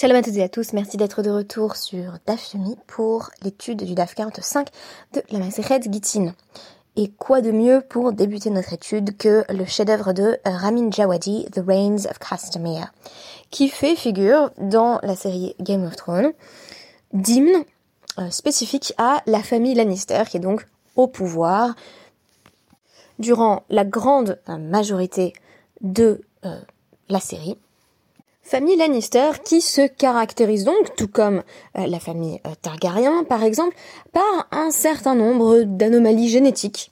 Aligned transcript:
Shalom 0.00 0.18
à 0.18 0.22
toutes 0.22 0.36
et 0.36 0.44
à 0.44 0.48
tous, 0.48 0.74
merci 0.74 0.96
d'être 0.96 1.22
de 1.22 1.30
retour 1.30 1.74
sur 1.74 2.18
DAF 2.24 2.54
pour 2.86 3.30
l'étude 3.42 3.82
du 3.82 3.94
DAF 3.94 4.14
45 4.14 4.68
de 5.14 5.22
la 5.32 5.40
Maseret 5.40 5.80
Gittin. 5.90 6.34
Et 6.94 7.08
quoi 7.08 7.40
de 7.40 7.50
mieux 7.50 7.80
pour 7.80 8.12
débuter 8.12 8.50
notre 8.50 8.74
étude 8.74 9.16
que 9.16 9.44
le 9.52 9.64
chef-d'œuvre 9.64 10.12
de 10.12 10.36
Ramin 10.44 10.92
Djawadi, 10.92 11.46
The 11.50 11.62
Reigns 11.66 12.06
of 12.08 12.20
Castamere, 12.20 12.92
qui 13.50 13.68
fait 13.68 13.96
figure 13.96 14.52
dans 14.58 15.00
la 15.02 15.16
série 15.16 15.56
Game 15.58 15.84
of 15.84 15.96
Thrones 15.96 16.30
d'hymne 17.12 17.64
euh, 18.20 18.30
spécifique 18.30 18.94
à 18.98 19.20
la 19.26 19.42
famille 19.42 19.74
Lannister, 19.74 20.22
qui 20.30 20.36
est 20.36 20.40
donc 20.40 20.64
au 20.94 21.08
pouvoir 21.08 21.74
durant 23.18 23.64
la 23.68 23.84
grande 23.84 24.38
euh, 24.48 24.58
majorité 24.58 25.32
de 25.80 26.20
euh, 26.44 26.60
la 27.08 27.18
série. 27.18 27.58
Famille 28.48 28.76
Lannister 28.76 29.32
qui 29.44 29.60
se 29.60 29.86
caractérise 29.86 30.64
donc, 30.64 30.96
tout 30.96 31.06
comme 31.06 31.42
la 31.74 32.00
famille 32.00 32.40
Targaryen 32.62 33.24
par 33.24 33.42
exemple, 33.42 33.76
par 34.14 34.48
un 34.52 34.70
certain 34.70 35.14
nombre 35.14 35.64
d'anomalies 35.64 36.30
génétiques, 36.30 36.90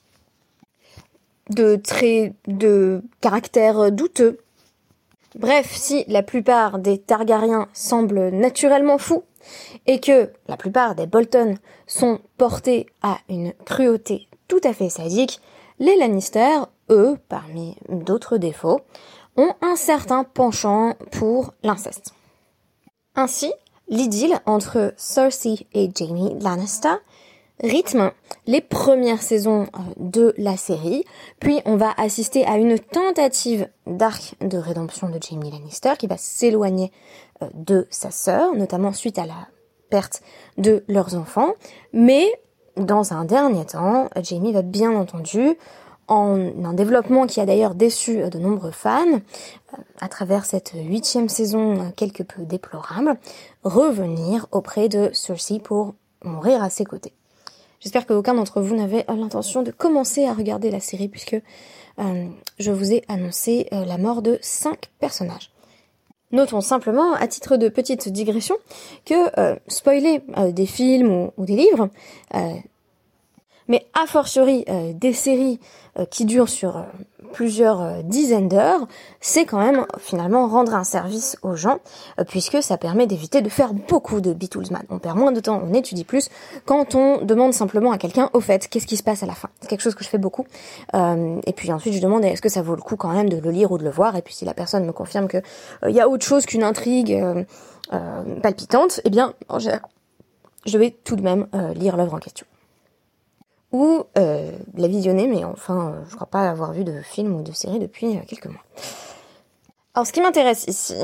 de 1.48 1.76
traits 1.76 2.34
de 2.46 3.00
caractère 3.22 3.90
douteux. 3.90 4.36
Bref, 5.34 5.74
si 5.74 6.04
la 6.08 6.22
plupart 6.22 6.78
des 6.78 6.98
Targaryens 6.98 7.68
semblent 7.72 8.28
naturellement 8.28 8.98
fous, 8.98 9.24
et 9.86 9.98
que 9.98 10.30
la 10.48 10.58
plupart 10.58 10.94
des 10.94 11.06
Bolton 11.06 11.54
sont 11.86 12.20
portés 12.36 12.84
à 13.00 13.16
une 13.30 13.54
cruauté 13.64 14.28
tout 14.46 14.60
à 14.62 14.74
fait 14.74 14.90
sadique, 14.90 15.40
les 15.78 15.96
Lannister, 15.96 16.58
eux, 16.90 17.16
parmi 17.30 17.76
d'autres 17.88 18.36
défauts, 18.36 18.82
ont 19.36 19.54
un 19.62 19.76
certain 19.76 20.24
penchant 20.24 20.94
pour 21.12 21.54
l'inceste. 21.62 22.12
Ainsi, 23.14 23.52
l'idylle 23.88 24.38
entre 24.46 24.94
Cersei 24.96 25.66
et 25.72 25.90
Jaime 25.94 26.38
Lannister 26.40 26.96
rythme 27.62 28.12
les 28.46 28.60
premières 28.60 29.22
saisons 29.22 29.62
euh, 29.62 29.78
de 29.96 30.34
la 30.36 30.56
série, 30.56 31.04
puis 31.40 31.60
on 31.64 31.76
va 31.76 31.92
assister 31.96 32.44
à 32.46 32.56
une 32.56 32.78
tentative 32.78 33.68
d'arc 33.86 34.34
de 34.40 34.58
rédemption 34.58 35.08
de 35.08 35.18
Jamie 35.20 35.50
Lannister 35.50 35.94
qui 35.98 36.06
va 36.06 36.16
s'éloigner 36.16 36.92
euh, 37.42 37.46
de 37.54 37.86
sa 37.90 38.10
sœur, 38.10 38.54
notamment 38.54 38.92
suite 38.92 39.18
à 39.18 39.26
la 39.26 39.48
perte 39.90 40.22
de 40.58 40.84
leurs 40.88 41.16
enfants, 41.16 41.54
mais 41.92 42.26
dans 42.76 43.14
un 43.14 43.24
dernier 43.24 43.64
temps, 43.64 44.10
Jamie 44.22 44.52
va 44.52 44.62
bien 44.62 44.94
entendu 44.94 45.56
en 46.08 46.64
un 46.64 46.72
développement 46.72 47.26
qui 47.26 47.40
a 47.40 47.46
d'ailleurs 47.46 47.74
déçu 47.74 48.22
euh, 48.22 48.30
de 48.30 48.38
nombreux 48.38 48.70
fans, 48.70 49.20
à 50.00 50.08
travers 50.08 50.44
cette 50.44 50.72
huitième 50.74 51.28
saison 51.28 51.92
quelque 51.96 52.22
peu 52.22 52.42
déplorable, 52.42 53.18
revenir 53.64 54.46
auprès 54.52 54.88
de 54.88 55.10
Cersei 55.12 55.58
pour 55.58 55.94
mourir 56.24 56.62
à 56.62 56.70
ses 56.70 56.84
côtés. 56.84 57.12
J'espère 57.80 58.06
qu'aucun 58.06 58.34
d'entre 58.34 58.60
vous 58.60 58.74
n'avait 58.74 59.04
l'intention 59.08 59.62
de 59.62 59.70
commencer 59.70 60.24
à 60.24 60.32
regarder 60.32 60.70
la 60.70 60.80
série 60.80 61.08
puisque 61.08 61.36
euh, 61.98 62.26
je 62.58 62.70
vous 62.72 62.92
ai 62.92 63.04
annoncé 63.08 63.68
euh, 63.72 63.84
la 63.84 63.98
mort 63.98 64.22
de 64.22 64.38
cinq 64.40 64.90
personnages. 64.98 65.52
Notons 66.32 66.60
simplement, 66.60 67.14
à 67.14 67.28
titre 67.28 67.56
de 67.56 67.68
petite 67.68 68.08
digression, 68.08 68.56
que 69.04 69.38
euh, 69.38 69.56
spoiler 69.68 70.20
des 70.50 70.66
films 70.66 71.30
ou 71.36 71.44
des 71.44 71.54
livres, 71.54 71.88
mais 73.68 73.86
a 73.94 74.06
fortiori 74.06 74.64
des 74.94 75.12
séries 75.12 75.60
qui 76.10 76.24
durent 76.24 76.48
sur 76.48 76.84
plusieurs 77.36 77.82
euh, 77.82 78.02
dizaines 78.02 78.48
d'heures, 78.48 78.86
c'est 79.20 79.44
quand 79.44 79.58
même 79.58 79.84
finalement 79.98 80.48
rendre 80.48 80.74
un 80.74 80.84
service 80.84 81.36
aux 81.42 81.54
gens, 81.54 81.80
euh, 82.18 82.24
puisque 82.24 82.62
ça 82.62 82.78
permet 82.78 83.06
d'éviter 83.06 83.42
de 83.42 83.48
faire 83.48 83.74
beaucoup 83.74 84.22
de 84.22 84.32
Beatlesman. 84.32 84.84
On 84.88 84.98
perd 84.98 85.18
moins 85.18 85.32
de 85.32 85.40
temps, 85.40 85.60
on 85.62 85.74
étudie 85.74 86.04
plus, 86.04 86.30
quand 86.64 86.94
on 86.94 87.22
demande 87.22 87.52
simplement 87.52 87.92
à 87.92 87.98
quelqu'un, 87.98 88.30
au 88.32 88.40
fait, 88.40 88.68
qu'est-ce 88.68 88.86
qui 88.86 88.96
se 88.96 89.02
passe 89.02 89.22
à 89.22 89.26
la 89.26 89.34
fin? 89.34 89.50
C'est 89.60 89.68
quelque 89.68 89.82
chose 89.82 89.94
que 89.94 90.02
je 90.02 90.08
fais 90.08 90.18
beaucoup. 90.18 90.46
Euh, 90.94 91.38
et 91.46 91.52
puis 91.52 91.70
ensuite, 91.72 91.92
je 91.92 92.00
demande, 92.00 92.24
est-ce 92.24 92.42
que 92.42 92.48
ça 92.48 92.62
vaut 92.62 92.74
le 92.74 92.82
coup 92.82 92.96
quand 92.96 93.12
même 93.12 93.28
de 93.28 93.36
le 93.36 93.50
lire 93.50 93.70
ou 93.70 93.78
de 93.78 93.84
le 93.84 93.90
voir? 93.90 94.16
Et 94.16 94.22
puis 94.22 94.34
si 94.34 94.46
la 94.46 94.54
personne 94.54 94.86
me 94.86 94.92
confirme 94.92 95.28
que 95.28 95.38
il 95.86 95.94
y 95.94 96.00
a 96.00 96.08
autre 96.08 96.24
chose 96.24 96.46
qu'une 96.46 96.62
intrigue 96.62 97.22
palpitante, 98.42 99.00
eh 99.04 99.10
bien, 99.10 99.34
je 99.60 100.78
vais 100.78 100.90
tout 101.04 101.16
de 101.16 101.22
même 101.22 101.46
lire 101.74 101.96
l'œuvre 101.96 102.14
en 102.14 102.18
question 102.18 102.46
ou 103.72 104.04
euh, 104.16 104.52
la 104.74 104.88
visionner, 104.88 105.26
mais 105.26 105.44
enfin, 105.44 105.92
euh, 105.92 106.04
je 106.08 106.14
crois 106.14 106.28
pas 106.28 106.48
avoir 106.48 106.72
vu 106.72 106.84
de 106.84 107.00
film 107.02 107.34
ou 107.34 107.42
de 107.42 107.52
série 107.52 107.78
depuis 107.78 108.16
euh, 108.16 108.20
quelques 108.26 108.46
mois. 108.46 108.62
Alors, 109.94 110.06
ce 110.06 110.12
qui 110.12 110.20
m'intéresse 110.20 110.64
ici, 110.68 110.94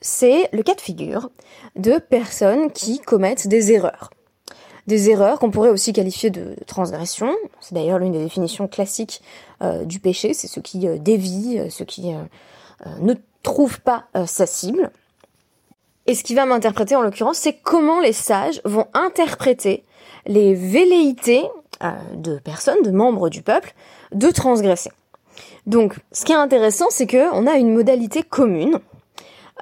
c'est 0.00 0.48
le 0.52 0.62
cas 0.62 0.74
de 0.74 0.80
figure 0.80 1.30
de 1.76 1.98
personnes 1.98 2.70
qui 2.70 2.98
commettent 3.00 3.48
des 3.48 3.72
erreurs. 3.72 4.10
Des 4.86 5.08
erreurs 5.08 5.38
qu'on 5.38 5.50
pourrait 5.50 5.70
aussi 5.70 5.92
qualifier 5.92 6.30
de 6.30 6.56
transgression. 6.66 7.34
C'est 7.60 7.74
d'ailleurs 7.74 7.98
l'une 7.98 8.12
des 8.12 8.22
définitions 8.22 8.68
classiques 8.68 9.22
du 9.84 9.98
péché, 9.98 10.34
c'est 10.34 10.46
ce 10.46 10.60
qui 10.60 10.86
dévie, 10.98 11.70
ce 11.70 11.84
qui 11.84 12.12
ne 13.00 13.14
trouve 13.42 13.80
pas 13.80 14.08
sa 14.26 14.46
cible. 14.46 14.90
Et 16.06 16.14
ce 16.14 16.22
qui 16.22 16.34
va 16.34 16.44
m'interpréter 16.44 16.96
en 16.96 17.02
l'occurrence, 17.02 17.38
c'est 17.38 17.54
comment 17.54 18.00
les 18.00 18.12
sages 18.12 18.60
vont 18.64 18.88
interpréter 18.92 19.84
les 20.26 20.54
velléités 20.54 21.44
euh, 21.82 21.90
de 22.14 22.38
personnes, 22.38 22.82
de 22.82 22.90
membres 22.90 23.28
du 23.28 23.42
peuple, 23.42 23.74
de 24.12 24.30
transgresser. 24.30 24.90
Donc, 25.66 25.96
ce 26.12 26.24
qui 26.24 26.32
est 26.32 26.36
intéressant, 26.36 26.86
c'est 26.90 27.06
que 27.06 27.32
on 27.34 27.46
a 27.46 27.54
une 27.54 27.72
modalité 27.72 28.22
commune 28.22 28.80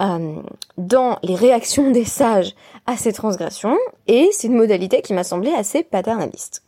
euh, 0.00 0.36
dans 0.76 1.18
les 1.22 1.34
réactions 1.34 1.90
des 1.90 2.04
sages 2.04 2.54
à 2.86 2.96
ces 2.96 3.12
transgressions, 3.12 3.76
et 4.06 4.28
c'est 4.32 4.46
une 4.46 4.56
modalité 4.56 5.02
qui 5.02 5.12
m'a 5.12 5.24
semblé 5.24 5.52
assez 5.52 5.82
paternaliste. 5.82 6.62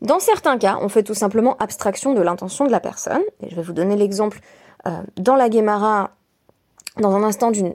Dans 0.00 0.20
certains 0.20 0.58
cas, 0.58 0.78
on 0.80 0.88
fait 0.88 1.02
tout 1.02 1.14
simplement 1.14 1.56
abstraction 1.58 2.12
de 2.12 2.20
l'intention 2.20 2.66
de 2.66 2.70
la 2.70 2.80
personne, 2.80 3.22
et 3.42 3.50
je 3.50 3.56
vais 3.56 3.62
vous 3.62 3.72
donner 3.72 3.96
l'exemple 3.96 4.40
euh, 4.86 4.90
dans 5.16 5.34
la 5.34 5.48
Guémara, 5.48 6.10
dans 6.98 7.14
un 7.14 7.22
instant 7.22 7.50
d'une 7.50 7.74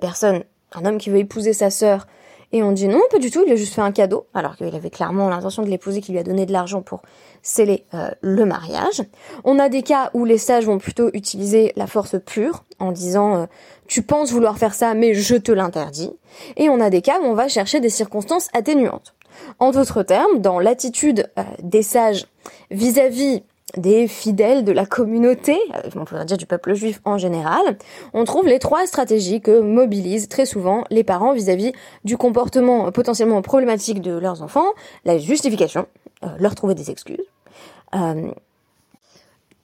personne, 0.00 0.44
un 0.72 0.84
homme 0.84 0.98
qui 0.98 1.10
veut 1.10 1.18
épouser 1.18 1.52
sa 1.52 1.70
sœur, 1.70 2.06
et 2.52 2.62
on 2.62 2.72
dit 2.72 2.86
non, 2.86 3.00
pas 3.10 3.18
du 3.18 3.30
tout, 3.30 3.42
il 3.46 3.52
a 3.52 3.56
juste 3.56 3.74
fait 3.74 3.80
un 3.80 3.92
cadeau, 3.92 4.26
alors 4.34 4.56
qu'il 4.56 4.74
avait 4.74 4.90
clairement 4.90 5.28
l'intention 5.28 5.62
de 5.62 5.68
l'épouser, 5.68 6.00
qui 6.02 6.12
lui 6.12 6.18
a 6.18 6.22
donné 6.22 6.44
de 6.44 6.52
l'argent 6.52 6.82
pour 6.82 7.02
sceller 7.42 7.86
euh, 7.94 8.10
le 8.20 8.44
mariage. 8.44 9.02
On 9.44 9.58
a 9.58 9.70
des 9.70 9.82
cas 9.82 10.10
où 10.12 10.24
les 10.24 10.38
sages 10.38 10.66
vont 10.66 10.78
plutôt 10.78 11.08
utiliser 11.14 11.72
la 11.76 11.86
force 11.86 12.16
pure, 12.24 12.64
en 12.78 12.92
disant 12.92 13.36
euh, 13.36 13.46
tu 13.86 14.02
penses 14.02 14.32
vouloir 14.32 14.58
faire 14.58 14.74
ça, 14.74 14.92
mais 14.94 15.14
je 15.14 15.34
te 15.34 15.50
l'interdis. 15.50 16.10
Et 16.56 16.68
on 16.68 16.80
a 16.80 16.90
des 16.90 17.00
cas 17.00 17.20
où 17.20 17.24
on 17.24 17.34
va 17.34 17.48
chercher 17.48 17.80
des 17.80 17.88
circonstances 17.88 18.48
atténuantes. 18.52 19.14
En 19.58 19.70
d'autres 19.70 20.02
termes, 20.02 20.40
dans 20.40 20.58
l'attitude 20.58 21.30
euh, 21.38 21.42
des 21.62 21.82
sages 21.82 22.26
vis-à-vis 22.70 23.38
-vis 23.38 23.42
des 23.76 24.06
fidèles 24.08 24.64
de 24.64 24.72
la 24.72 24.86
communauté, 24.86 25.58
euh, 25.74 25.88
on 25.96 26.04
pourrait 26.04 26.24
dire 26.24 26.36
du 26.36 26.46
peuple 26.46 26.74
juif 26.74 27.00
en 27.04 27.18
général, 27.18 27.78
on 28.12 28.24
trouve 28.24 28.46
les 28.46 28.58
trois 28.58 28.86
stratégies 28.86 29.40
que 29.40 29.60
mobilisent 29.60 30.28
très 30.28 30.46
souvent 30.46 30.84
les 30.90 31.04
parents 31.04 31.32
vis-à-vis 31.32 31.72
du 32.04 32.16
comportement 32.16 32.90
potentiellement 32.92 33.42
problématique 33.42 34.00
de 34.00 34.12
leurs 34.12 34.42
enfants, 34.42 34.66
la 35.04 35.18
justification, 35.18 35.86
euh, 36.24 36.28
leur 36.38 36.54
trouver 36.54 36.74
des 36.74 36.90
excuses. 36.90 37.24
Euh, 37.94 38.30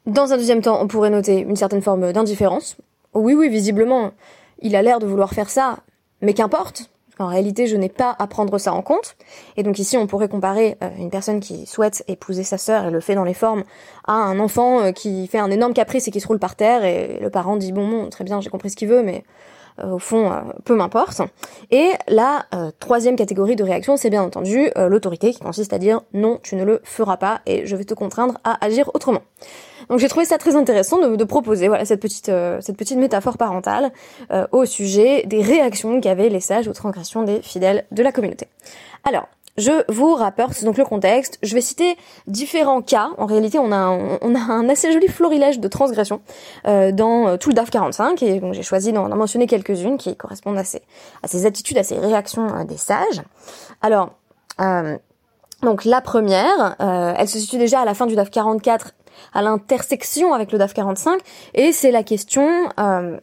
dans 0.06 0.32
un 0.32 0.36
deuxième 0.36 0.62
temps, 0.62 0.80
on 0.80 0.88
pourrait 0.88 1.10
noter 1.10 1.40
une 1.40 1.56
certaine 1.56 1.82
forme 1.82 2.12
d'indifférence. 2.12 2.76
Oui, 3.14 3.34
oui, 3.34 3.48
visiblement, 3.48 4.12
il 4.60 4.74
a 4.74 4.82
l'air 4.82 5.00
de 5.00 5.06
vouloir 5.06 5.34
faire 5.34 5.50
ça, 5.50 5.78
mais 6.22 6.34
qu'importe, 6.34 6.90
en 7.18 7.26
réalité, 7.26 7.66
je 7.66 7.76
n'ai 7.76 7.88
pas 7.88 8.14
à 8.18 8.26
prendre 8.26 8.58
ça 8.58 8.72
en 8.72 8.82
compte. 8.82 9.16
Et 9.56 9.62
donc 9.62 9.78
ici, 9.78 9.96
on 9.96 10.06
pourrait 10.06 10.28
comparer 10.28 10.76
euh, 10.82 10.88
une 10.98 11.10
personne 11.10 11.40
qui 11.40 11.66
souhaite 11.66 12.04
épouser 12.08 12.44
sa 12.44 12.58
sœur 12.58 12.86
et 12.86 12.90
le 12.90 13.00
fait 13.00 13.14
dans 13.14 13.24
les 13.24 13.34
formes 13.34 13.64
à 14.06 14.12
un 14.12 14.38
enfant 14.38 14.80
euh, 14.80 14.92
qui 14.92 15.26
fait 15.26 15.38
un 15.38 15.50
énorme 15.50 15.74
caprice 15.74 16.08
et 16.08 16.10
qui 16.10 16.20
se 16.20 16.26
roule 16.26 16.38
par 16.38 16.56
terre 16.56 16.84
et 16.84 17.18
le 17.20 17.30
parent 17.30 17.56
dit 17.56 17.72
bon, 17.72 17.88
bon 17.88 18.08
très 18.08 18.24
bien, 18.24 18.40
j'ai 18.40 18.50
compris 18.50 18.70
ce 18.70 18.76
qu'il 18.76 18.88
veut, 18.88 19.02
mais 19.02 19.24
au 19.82 19.98
fond, 19.98 20.32
peu 20.64 20.74
m'importe. 20.74 21.22
Et 21.70 21.90
la 22.08 22.46
troisième 22.78 23.16
catégorie 23.16 23.56
de 23.56 23.64
réaction, 23.64 23.96
c'est 23.96 24.10
bien 24.10 24.22
entendu 24.22 24.70
l'autorité 24.76 25.32
qui 25.32 25.40
consiste 25.40 25.72
à 25.72 25.78
dire 25.78 26.02
non, 26.12 26.40
tu 26.42 26.56
ne 26.56 26.64
le 26.64 26.80
feras 26.84 27.16
pas 27.16 27.40
et 27.46 27.66
je 27.66 27.76
vais 27.76 27.84
te 27.84 27.94
contraindre 27.94 28.38
à 28.44 28.64
agir 28.64 28.90
autrement. 28.94 29.22
Donc 29.88 29.98
j'ai 29.98 30.08
trouvé 30.08 30.26
ça 30.26 30.38
très 30.38 30.56
intéressant 30.56 30.98
de, 30.98 31.16
de 31.16 31.24
proposer 31.24 31.68
voilà 31.68 31.84
cette 31.84 32.00
petite 32.00 32.28
euh, 32.28 32.60
cette 32.60 32.76
petite 32.76 32.98
métaphore 32.98 33.38
parentale 33.38 33.90
euh, 34.30 34.46
au 34.52 34.66
sujet 34.66 35.24
des 35.26 35.42
réactions 35.42 36.00
qu'avaient 36.00 36.28
les 36.28 36.40
sages 36.40 36.68
aux 36.68 36.72
transgressions 36.72 37.22
des 37.22 37.40
fidèles 37.40 37.86
de 37.90 38.02
la 38.02 38.12
communauté. 38.12 38.48
Alors 39.04 39.28
je 39.58 39.84
vous 39.92 40.14
rapporte 40.14 40.64
donc 40.64 40.78
le 40.78 40.84
contexte. 40.84 41.38
Je 41.42 41.54
vais 41.54 41.60
citer 41.60 41.96
différents 42.26 42.80
cas. 42.80 43.10
En 43.18 43.26
réalité, 43.26 43.58
on 43.58 43.70
a 43.70 43.76
un, 43.76 44.68
assez 44.68 44.92
joli 44.92 45.08
florilège 45.08 45.60
de 45.60 45.68
transgressions 45.68 46.22
euh, 46.66 46.92
dans 46.92 47.36
tout 47.36 47.50
le 47.50 47.54
DAF 47.54 47.70
45 47.70 48.22
et 48.22 48.40
j'ai 48.52 48.62
choisi 48.62 48.92
d'en 48.92 49.08
mentionner 49.14 49.46
quelques-unes 49.46 49.98
qui 49.98 50.16
correspondent 50.16 50.58
à 50.58 50.64
ces, 50.64 50.80
à 51.22 51.28
ces 51.28 51.44
attitudes, 51.44 51.76
à 51.76 51.82
ces 51.82 51.98
réactions 51.98 52.64
des 52.64 52.78
sages. 52.78 53.22
Alors, 53.82 54.12
donc 55.62 55.84
la 55.84 56.00
première, 56.00 56.76
elle 56.78 57.28
se 57.28 57.38
situe 57.38 57.58
déjà 57.58 57.80
à 57.80 57.84
la 57.84 57.94
fin 57.94 58.06
du 58.06 58.16
DAF 58.16 58.30
44 58.30 58.94
à 59.32 59.42
l'intersection 59.42 60.34
avec 60.34 60.52
le 60.52 60.58
DAF 60.58 60.74
45, 60.74 61.20
et 61.54 61.72
c'est 61.72 61.90
la 61.90 62.02
question 62.02 62.48
euh, 62.78 63.18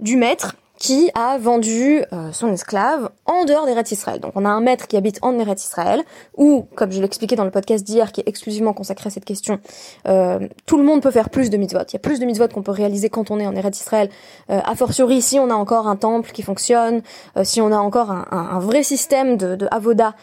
du 0.00 0.16
maître 0.16 0.56
qui 0.78 1.10
a 1.14 1.38
vendu 1.38 2.04
euh, 2.12 2.32
son 2.32 2.52
esclave 2.52 3.10
en 3.26 3.44
dehors 3.44 3.66
d'Eretz 3.66 3.92
Israël. 3.92 4.20
Donc 4.20 4.32
on 4.34 4.44
a 4.44 4.48
un 4.48 4.60
maître 4.60 4.86
qui 4.86 4.96
habite 4.96 5.18
en 5.22 5.38
Eretz 5.38 5.64
Israël, 5.64 6.02
ou, 6.36 6.66
comme 6.74 6.90
je 6.90 7.00
l'expliquais 7.00 7.36
dans 7.36 7.44
le 7.44 7.50
podcast 7.50 7.84
d'hier, 7.84 8.12
qui 8.12 8.20
est 8.20 8.28
exclusivement 8.28 8.72
consacré 8.72 9.06
à 9.06 9.10
cette 9.10 9.24
question, 9.24 9.60
euh, 10.08 10.40
tout 10.66 10.76
le 10.76 10.84
monde 10.84 11.00
peut 11.00 11.10
faire 11.10 11.30
plus 11.30 11.50
de 11.50 11.56
mitzvot. 11.56 11.84
Il 11.88 11.92
y 11.92 11.96
a 11.96 12.00
plus 12.00 12.18
de 12.18 12.24
mitzvot 12.24 12.48
qu'on 12.48 12.62
peut 12.62 12.72
réaliser 12.72 13.08
quand 13.08 13.30
on 13.30 13.38
est 13.38 13.46
en 13.46 13.54
Eretz 13.54 13.78
Israël. 13.78 14.10
Euh, 14.50 14.60
a 14.64 14.74
fortiori, 14.74 15.22
si 15.22 15.38
on 15.38 15.48
a 15.50 15.54
encore 15.54 15.86
un 15.86 15.96
temple 15.96 16.32
qui 16.32 16.42
fonctionne, 16.42 17.02
euh, 17.36 17.44
si 17.44 17.60
on 17.60 17.70
a 17.70 17.78
encore 17.78 18.10
un, 18.10 18.26
un, 18.30 18.58
vrai 18.58 18.82
système 18.82 19.36
de, 19.36 19.56
de 19.56 19.68
avoda, 19.70 20.14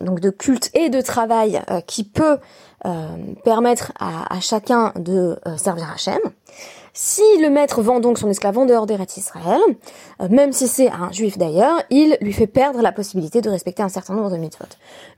donc 0.00 0.20
de 0.20 0.30
culte 0.30 0.70
et 0.74 0.88
de 0.88 1.00
travail, 1.00 1.62
qui 1.86 2.02
peut 2.04 2.38
permettre 3.44 3.92
à, 3.98 4.34
à, 4.34 4.40
chacun 4.40 4.92
de 4.96 5.38
servir 5.56 5.88
Hachem. 5.94 6.18
Si 6.94 7.22
le 7.40 7.48
maître 7.48 7.80
vend 7.80 8.00
donc 8.00 8.18
son 8.18 8.28
esclave 8.28 8.58
en 8.58 8.66
dehors 8.66 8.86
d'Eretz 8.86 9.16
Israël, 9.16 9.60
euh, 10.20 10.28
même 10.28 10.52
si 10.52 10.68
c'est 10.68 10.90
un 10.90 11.10
juif 11.10 11.38
d'ailleurs, 11.38 11.82
il 11.88 12.18
lui 12.20 12.34
fait 12.34 12.46
perdre 12.46 12.82
la 12.82 12.92
possibilité 12.92 13.40
de 13.40 13.48
respecter 13.48 13.82
un 13.82 13.88
certain 13.88 14.14
nombre 14.14 14.30
de 14.30 14.36
mitzvot. 14.36 14.66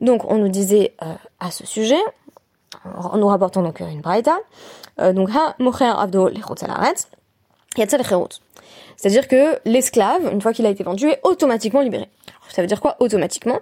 Donc 0.00 0.30
on 0.30 0.36
nous 0.36 0.48
disait 0.48 0.94
euh, 1.02 1.12
à 1.40 1.50
ce 1.50 1.66
sujet, 1.66 2.00
nous 3.16 3.26
rapportons 3.26 3.62
donc 3.62 3.80
une 3.80 4.00
braïta, 4.00 4.36
euh, 5.00 5.12
donc 5.12 5.30
ha 5.30 5.56
mocher 5.58 5.84
avdo 5.84 6.28
c'est-à-dire 8.96 9.26
que 9.28 9.58
l'esclave, 9.64 10.30
une 10.32 10.40
fois 10.40 10.52
qu'il 10.52 10.66
a 10.66 10.70
été 10.70 10.84
vendu, 10.84 11.08
est 11.08 11.20
automatiquement 11.24 11.80
libéré. 11.80 12.08
ça 12.48 12.62
veut 12.62 12.68
dire 12.68 12.80
quoi 12.80 12.96
automatiquement? 13.00 13.58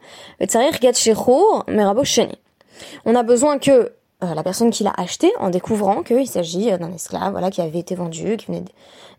On 3.05 3.15
a 3.15 3.23
besoin 3.23 3.59
que 3.59 3.93
euh, 4.23 4.35
la 4.35 4.43
personne 4.43 4.71
qui 4.71 4.85
l'a 4.85 4.93
acheté 4.97 5.33
en 5.39 5.51
découvrant 5.51 6.03
qu'il 6.03 6.27
s'agit 6.27 6.71
euh, 6.71 6.79
d'un 6.79 6.93
esclave 6.93 7.33
voilà 7.33 7.51
qui 7.51 7.61
avait 7.61 7.79
été 7.79 7.95
vendu 7.95 8.37
qui 8.37 8.47
venait 8.47 8.65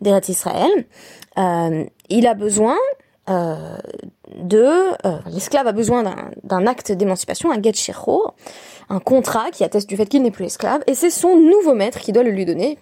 d'Eretz 0.02 0.30
Israël. 0.30 0.86
Euh, 1.38 1.86
il 2.10 2.28
a 2.28 2.34
besoin 2.34 2.78
euh, 3.30 3.78
de 4.36 4.66
euh, 5.06 5.18
l'esclave 5.28 5.68
a 5.68 5.72
besoin 5.72 6.04
d'un 6.44 6.68
acte 6.68 6.92
d'émancipation 6.92 7.52
un 7.52 7.62
get 7.62 7.74
un 8.90 9.00
contrat 9.00 9.50
qui 9.52 9.64
atteste 9.64 9.88
du 9.88 9.96
fait 9.96 10.06
qu'il 10.06 10.22
n'est 10.22 10.32
plus 10.32 10.46
esclave 10.46 10.82
et 10.88 10.94
c'est 10.94 11.10
son 11.10 11.36
nouveau 11.38 11.74
maître 11.74 12.00
qui 12.00 12.12
doit 12.12 12.24
le 12.24 12.32
lui 12.32 12.46
donner 12.46 12.78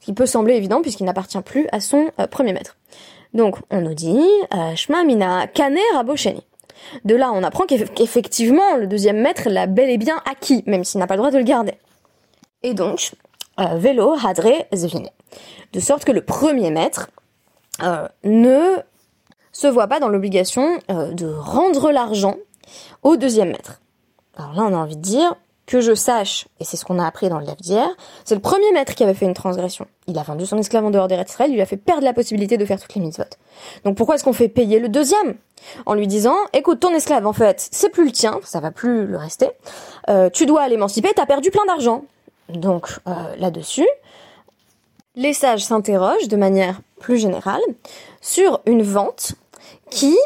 ce 0.00 0.06
qui 0.06 0.12
peut 0.12 0.26
sembler 0.26 0.54
évident 0.54 0.80
puisqu'il 0.80 1.04
n'appartient 1.04 1.40
plus 1.42 1.66
à 1.72 1.80
son 1.80 2.10
premier 2.30 2.52
maître. 2.52 2.76
Donc 3.34 3.56
on 3.70 3.80
nous 3.80 3.94
dit 3.94 4.24
Shma 4.76 5.04
mina 5.04 5.46
kaner 5.48 5.80
abosheni 5.96 6.42
de 7.04 7.14
là, 7.14 7.32
on 7.32 7.42
apprend 7.42 7.64
qu'effectivement, 7.66 8.76
le 8.76 8.86
deuxième 8.86 9.20
maître 9.20 9.48
l'a 9.48 9.66
bel 9.66 9.90
et 9.90 9.98
bien 9.98 10.20
acquis, 10.30 10.62
même 10.66 10.84
s'il 10.84 11.00
n'a 11.00 11.06
pas 11.06 11.14
le 11.14 11.18
droit 11.18 11.30
de 11.30 11.38
le 11.38 11.44
garder. 11.44 11.74
Et 12.62 12.74
donc, 12.74 13.12
euh, 13.58 13.76
vélo, 13.76 14.14
hadré, 14.24 14.66
zvine. 14.72 15.08
De 15.72 15.80
sorte 15.80 16.04
que 16.04 16.12
le 16.12 16.22
premier 16.22 16.70
maître 16.70 17.10
euh, 17.82 18.08
ne 18.24 18.76
se 19.52 19.66
voit 19.66 19.86
pas 19.86 20.00
dans 20.00 20.08
l'obligation 20.08 20.78
euh, 20.90 21.12
de 21.12 21.26
rendre 21.26 21.90
l'argent 21.90 22.36
au 23.02 23.16
deuxième 23.16 23.50
maître. 23.50 23.80
Alors 24.36 24.54
là, 24.54 24.62
on 24.62 24.74
a 24.74 24.78
envie 24.78 24.96
de 24.96 25.02
dire, 25.02 25.34
que 25.70 25.80
je 25.80 25.94
sache, 25.94 26.48
et 26.58 26.64
c'est 26.64 26.76
ce 26.76 26.84
qu'on 26.84 26.98
a 26.98 27.06
appris 27.06 27.28
dans 27.28 27.38
le 27.38 27.44
livre 27.44 27.56
d'hier, 27.60 27.88
c'est 28.24 28.34
le 28.34 28.40
premier 28.40 28.72
maître 28.72 28.96
qui 28.96 29.04
avait 29.04 29.14
fait 29.14 29.24
une 29.24 29.34
transgression. 29.34 29.86
Il 30.08 30.18
a 30.18 30.22
vendu 30.24 30.44
son 30.44 30.58
esclave 30.58 30.84
en 30.84 30.90
dehors 30.90 31.06
des 31.06 31.14
Israël, 31.14 31.48
il 31.48 31.54
lui 31.54 31.62
a 31.62 31.66
fait 31.66 31.76
perdre 31.76 32.02
la 32.02 32.12
possibilité 32.12 32.58
de 32.58 32.64
faire 32.64 32.80
toutes 32.80 32.92
les 32.96 33.00
mitzvot. 33.00 33.22
Donc 33.84 33.96
pourquoi 33.96 34.16
est-ce 34.16 34.24
qu'on 34.24 34.32
fait 34.32 34.48
payer 34.48 34.80
le 34.80 34.88
deuxième? 34.88 35.36
En 35.86 35.94
lui 35.94 36.08
disant, 36.08 36.34
écoute, 36.52 36.80
ton 36.80 36.92
esclave, 36.92 37.24
en 37.24 37.32
fait, 37.32 37.68
c'est 37.70 37.88
plus 37.88 38.04
le 38.04 38.10
tien, 38.10 38.40
ça 38.42 38.58
va 38.58 38.72
plus 38.72 39.06
le 39.06 39.16
rester, 39.16 39.48
euh, 40.08 40.28
tu 40.28 40.44
dois 40.44 40.66
l'émanciper, 40.66 41.12
t'as 41.14 41.26
perdu 41.26 41.52
plein 41.52 41.64
d'argent. 41.66 42.02
Donc 42.48 42.88
euh, 43.06 43.12
là-dessus, 43.38 43.88
les 45.14 45.32
sages 45.32 45.64
s'interrogent 45.64 46.26
de 46.26 46.36
manière 46.36 46.80
plus 46.98 47.18
générale 47.18 47.62
sur 48.20 48.60
une 48.66 48.82
vente 48.82 49.34
qui 49.88 50.18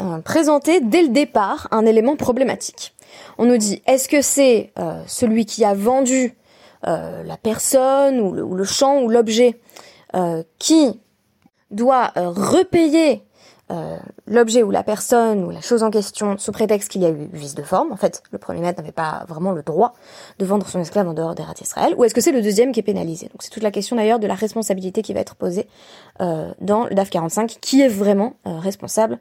euh, 0.00 0.18
présentait 0.18 0.80
dès 0.80 1.02
le 1.02 1.08
départ 1.08 1.68
un 1.70 1.84
élément 1.84 2.16
problématique 2.16 2.94
on 3.38 3.46
nous 3.46 3.56
dit 3.56 3.82
est-ce 3.86 4.08
que 4.08 4.22
c'est 4.22 4.72
euh, 4.78 5.02
celui 5.06 5.46
qui 5.46 5.64
a 5.64 5.74
vendu 5.74 6.36
euh, 6.86 7.22
la 7.24 7.36
personne 7.36 8.20
ou 8.20 8.32
le, 8.32 8.64
champ 8.64 9.00
ou 9.02 9.08
l'objet 9.08 9.60
qui 10.58 11.00
doit 11.70 12.12
repayer 12.16 13.22
l'objet 14.26 14.64
ou 14.64 14.72
la 14.72 14.82
personne 14.82 15.44
ou 15.44 15.50
la 15.50 15.60
chose 15.60 15.84
en 15.84 15.90
question 15.90 16.36
sous 16.36 16.50
prétexte 16.50 16.90
qu'il 16.90 17.02
y 17.02 17.06
a 17.06 17.10
eu 17.10 17.28
vice 17.32 17.54
de 17.54 17.62
forme? 17.62 17.92
En 17.92 17.96
fait, 17.96 18.24
le 18.32 18.38
premier 18.38 18.60
maître 18.60 18.80
n'avait 18.80 18.90
pas 18.90 19.24
vraiment 19.28 19.52
le 19.52 19.62
droit 19.62 19.92
de 20.40 20.44
vendre 20.44 20.66
son 20.66 20.80
esclave 20.80 21.06
en 21.06 21.14
dehors 21.14 21.36
des 21.36 21.44
rats 21.44 21.54
Israël. 21.60 21.94
Ou 21.96 22.02
est-ce 22.02 22.14
que 22.14 22.20
c'est 22.20 22.32
le 22.32 22.42
deuxième 22.42 22.72
qui 22.72 22.80
est 22.80 22.84
pénalisé? 22.84 23.26
Donc 23.26 23.42
c'est 23.44 23.50
toute 23.50 23.62
la 23.62 23.70
question 23.70 23.94
d'ailleurs 23.94 24.18
de 24.18 24.26
la 24.26 24.34
responsabilité 24.34 25.02
qui 25.02 25.14
va 25.14 25.20
être 25.20 25.36
posée 25.36 25.68
dans 26.18 26.86
le 26.86 26.94
DAF 26.96 27.10
45. 27.10 27.58
Qui 27.60 27.82
est 27.82 27.88
vraiment 27.88 28.34
responsable 28.44 29.20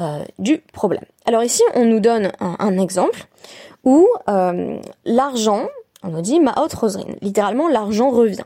euh, 0.00 0.24
du 0.38 0.58
problème. 0.58 1.04
Alors 1.24 1.42
ici, 1.42 1.62
on 1.74 1.84
nous 1.84 1.98
donne 1.98 2.30
un, 2.38 2.78
exemple 2.78 3.26
où 3.82 4.06
euh, 4.28 4.78
l'argent, 5.04 5.66
on 6.04 6.10
nous 6.10 6.20
dit 6.20 6.38
ma 6.38 6.54
haute 6.62 6.72
roserine, 6.74 7.16
littéralement 7.20 7.68
l'argent 7.68 8.10
revient. 8.10 8.44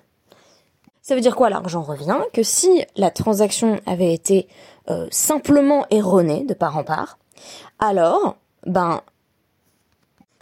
Ça 1.03 1.15
veut 1.15 1.21
dire 1.21 1.37
quoi 1.37 1.51
l'argent 1.51 1.83
revient? 1.83 2.17
Que 2.33 2.43
si 2.43 2.85
la 2.97 3.11
transaction 3.11 3.81
avait 3.85 4.15
été 4.15 4.49
euh, 4.89 5.07
simplement 5.11 5.85
erronée 5.91 6.45
de 6.45 6.55
part 6.55 6.79
en 6.79 6.85
part, 6.85 7.19
alors, 7.79 8.37
ben, 8.65 9.03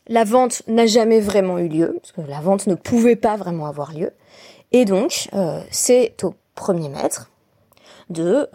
la 0.06 0.22
vente 0.22 0.62
n'a 0.68 0.86
jamais 0.86 1.18
vraiment 1.18 1.58
eu 1.58 1.66
lieu, 1.66 1.98
parce 2.00 2.12
que 2.12 2.20
la 2.20 2.40
vente 2.40 2.68
ne 2.68 2.76
pouvait 2.76 3.16
pas 3.16 3.36
vraiment 3.36 3.66
avoir 3.66 3.92
lieu, 3.94 4.12
et 4.70 4.84
donc 4.84 5.28
c'est 5.70 6.22
au 6.22 6.34
premier 6.54 6.88
maître 6.88 7.30
de 8.10 8.48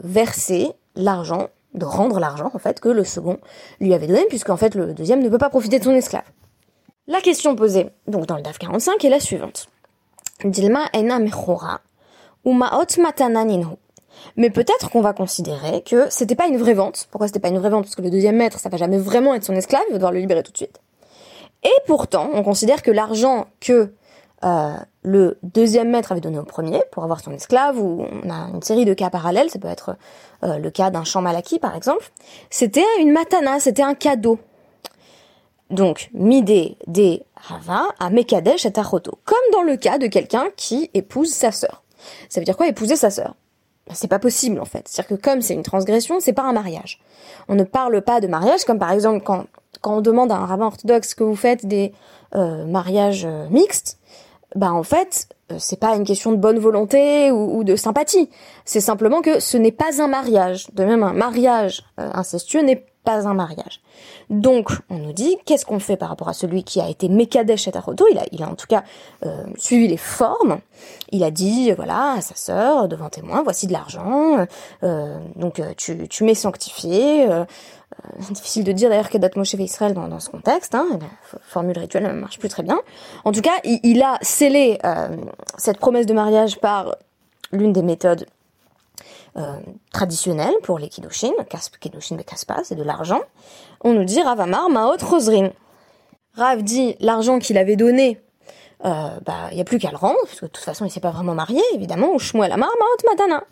verser 0.00 0.72
l'argent 0.96 1.48
de 1.74 1.84
rendre 1.84 2.18
l'argent 2.18 2.50
en 2.52 2.58
fait 2.58 2.80
que 2.80 2.88
le 2.88 3.04
second 3.04 3.38
lui 3.80 3.94
avait 3.94 4.06
donné, 4.06 4.24
puisqu'en 4.28 4.56
fait 4.56 4.74
le 4.74 4.92
deuxième 4.92 5.22
ne 5.22 5.28
peut 5.28 5.38
pas 5.38 5.50
profiter 5.50 5.78
de 5.78 5.84
son 5.84 5.94
esclave. 5.94 6.24
La 7.06 7.20
question 7.20 7.56
posée 7.56 7.90
donc 8.06 8.26
dans 8.26 8.36
le 8.36 8.42
DAF 8.42 8.58
45 8.58 9.04
est 9.04 9.08
la 9.08 9.20
suivante. 9.20 9.68
Dilma 10.44 10.86
ena 10.92 11.18
ou 12.44 12.52
maot 12.52 12.68
Mais 14.36 14.50
peut-être 14.50 14.90
qu'on 14.90 15.00
va 15.00 15.12
considérer 15.12 15.82
que 15.82 16.08
c'était 16.10 16.34
pas 16.34 16.46
une 16.46 16.56
vraie 16.56 16.74
vente. 16.74 17.08
Pourquoi 17.10 17.26
c'était 17.26 17.40
pas 17.40 17.48
une 17.48 17.58
vraie 17.58 17.70
vente? 17.70 17.84
Parce 17.84 17.94
que 17.94 18.02
le 18.02 18.10
deuxième 18.10 18.36
maître, 18.36 18.58
ça 18.58 18.68
va 18.68 18.76
jamais 18.76 18.98
vraiment 18.98 19.34
être 19.34 19.44
son 19.44 19.54
esclave, 19.54 19.82
il 19.88 19.92
va 19.92 19.98
devoir 19.98 20.12
le 20.12 20.20
libérer 20.20 20.42
tout 20.42 20.52
de 20.52 20.56
suite. 20.56 20.80
Et 21.62 21.72
pourtant, 21.86 22.30
on 22.32 22.42
considère 22.42 22.82
que 22.82 22.90
l'argent 22.90 23.46
que 23.60 23.92
euh, 24.44 24.72
le 25.02 25.38
deuxième 25.42 25.90
maître 25.90 26.12
avait 26.12 26.20
donné 26.20 26.38
au 26.38 26.44
premier 26.44 26.82
pour 26.92 27.04
avoir 27.04 27.20
son 27.20 27.32
esclave, 27.32 27.78
ou 27.78 28.06
on 28.22 28.30
a 28.30 28.50
une 28.52 28.62
série 28.62 28.84
de 28.84 28.94
cas 28.94 29.10
parallèles, 29.10 29.50
ça 29.50 29.58
peut 29.58 29.68
être 29.68 29.96
euh, 30.44 30.58
le 30.58 30.70
cas 30.70 30.90
d'un 30.90 31.04
champ 31.04 31.22
mal 31.22 31.40
par 31.60 31.74
exemple, 31.74 32.10
c'était 32.50 32.84
une 33.00 33.12
matana, 33.12 33.60
c'était 33.60 33.82
un 33.82 33.94
cadeau. 33.94 34.38
Donc, 35.70 36.10
midé 36.12 36.76
des 36.86 37.22
rava 37.36 37.88
à 38.00 38.10
mekadesh 38.10 38.66
et 38.66 38.72
tachoto, 38.72 39.18
comme 39.24 39.38
dans 39.52 39.62
le 39.62 39.76
cas 39.76 39.98
de 39.98 40.08
quelqu'un 40.08 40.46
qui 40.56 40.90
épouse 40.94 41.30
sa 41.30 41.52
sœur. 41.52 41.84
Ça 42.28 42.40
veut 42.40 42.44
dire 42.44 42.56
quoi 42.56 42.66
épouser 42.66 42.96
sa 42.96 43.10
sœur? 43.10 43.36
Ben, 43.86 43.94
C'est 43.94 44.08
pas 44.08 44.18
possible 44.18 44.60
en 44.60 44.64
fait. 44.64 44.88
C'est-à-dire 44.88 45.16
que 45.16 45.22
comme 45.22 45.40
c'est 45.40 45.54
une 45.54 45.62
transgression, 45.62 46.18
c'est 46.18 46.32
pas 46.32 46.42
un 46.42 46.52
mariage. 46.52 47.00
On 47.48 47.54
ne 47.54 47.62
parle 47.62 48.02
pas 48.02 48.20
de 48.20 48.26
mariage 48.26 48.64
comme 48.64 48.78
par 48.78 48.90
exemple 48.90 49.22
quand, 49.24 49.46
on 49.84 50.00
demande 50.00 50.32
à 50.32 50.36
un 50.36 50.46
rabbin 50.46 50.66
orthodoxe 50.66 51.14
que 51.14 51.22
vous 51.22 51.36
faites 51.36 51.64
des 51.64 51.92
euh, 52.34 52.66
mariages 52.66 53.26
mixtes, 53.50 53.98
bah 54.56 54.72
en 54.72 54.82
fait, 54.82 55.28
euh, 55.52 55.56
c'est 55.58 55.78
pas 55.78 55.94
une 55.96 56.04
question 56.04 56.32
de 56.32 56.36
bonne 56.36 56.58
volonté 56.58 57.30
ou, 57.30 57.64
de 57.64 57.76
sympathie. 57.76 58.28
C'est 58.64 58.80
simplement 58.80 59.22
que 59.22 59.40
ce 59.40 59.56
n'est 59.56 59.72
pas 59.72 60.02
un 60.02 60.08
mariage. 60.08 60.68
De 60.72 60.84
même, 60.84 61.02
un 61.02 61.12
mariage 61.12 61.82
euh, 61.98 62.10
incestueux 62.14 62.62
n'est 62.62 62.86
pas 63.04 63.26
un 63.26 63.34
mariage. 63.34 63.80
Donc, 64.28 64.70
on 64.90 64.98
nous 64.98 65.12
dit, 65.12 65.38
qu'est-ce 65.46 65.64
qu'on 65.64 65.80
fait 65.80 65.96
par 65.96 66.08
rapport 66.08 66.28
à 66.28 66.34
celui 66.34 66.64
qui 66.64 66.80
a 66.80 66.88
été 66.88 67.08
Mekadesh 67.08 67.66
et 67.66 67.72
Taroto? 67.72 68.06
Il 68.10 68.18
a, 68.18 68.24
il 68.30 68.42
a 68.42 68.48
en 68.48 68.54
tout 68.54 68.66
cas 68.66 68.84
euh, 69.24 69.44
suivi 69.56 69.88
les 69.88 69.96
formes. 69.96 70.60
Il 71.10 71.24
a 71.24 71.30
dit, 71.30 71.72
voilà, 71.72 72.12
à 72.12 72.20
sa 72.20 72.34
sœur, 72.34 72.88
devant 72.88 73.08
témoin, 73.08 73.42
voici 73.42 73.66
de 73.66 73.72
l'argent, 73.72 74.46
donc 75.36 75.60
tu, 75.76 76.08
tu 76.08 76.24
m'es 76.24 76.34
sanctifié, 76.34 77.26
difficile 78.30 78.64
de 78.64 78.72
dire 78.72 78.88
d'ailleurs 78.88 79.10
que 79.10 79.18
Moshe 79.36 79.54
Israël 79.54 79.94
dans, 79.94 80.20
ce 80.20 80.30
contexte. 80.30 80.74
Hein, 80.74 80.98
formule 81.42 81.78
rituelle 81.78 82.04
ne 82.04 82.12
marche 82.12 82.38
plus 82.38 82.48
très 82.48 82.62
bien. 82.62 82.80
En 83.24 83.32
tout 83.32 83.40
cas, 83.40 83.58
il, 83.64 84.02
a 84.02 84.18
scellé 84.22 84.78
euh, 84.84 85.16
cette 85.58 85.78
promesse 85.78 86.06
de 86.06 86.14
mariage 86.14 86.58
par 86.58 86.96
l'une 87.52 87.72
des 87.72 87.82
méthodes 87.82 88.26
euh, 89.36 89.58
traditionnelles 89.92 90.54
pour 90.62 90.78
les 90.78 90.88
kiddushin, 90.88 91.32
kiddushin 91.80 92.16
kaspa, 92.18 92.60
c'est 92.64 92.74
de 92.74 92.82
l'argent. 92.82 93.20
On 93.82 93.92
nous 93.92 94.04
dit 94.04 94.22
Ravamar 94.22 94.70
maot 94.70 94.96
rosrin. 95.02 95.50
Rav 96.34 96.62
dit 96.62 96.96
l'argent 97.00 97.38
qu'il 97.38 97.58
avait 97.58 97.76
donné 97.76 98.20
euh, 98.84 99.08
bah, 99.26 99.48
il 99.50 99.56
n'y 99.56 99.60
a 99.60 99.64
plus 99.64 99.78
qu'à 99.78 99.90
le 99.90 99.96
rendre, 99.96 100.18
parce 100.24 100.40
que 100.40 100.46
de 100.46 100.50
toute 100.50 100.64
façon, 100.64 100.86
il 100.86 100.90
s'est 100.90 101.00
pas 101.00 101.10
vraiment 101.10 101.34
marié, 101.34 101.60
évidemment, 101.74 102.14
ou 102.14 102.18
Shmuel 102.18 102.50
Amar, 102.50 102.70
Maot 102.78 103.10
Matana. 103.10 103.44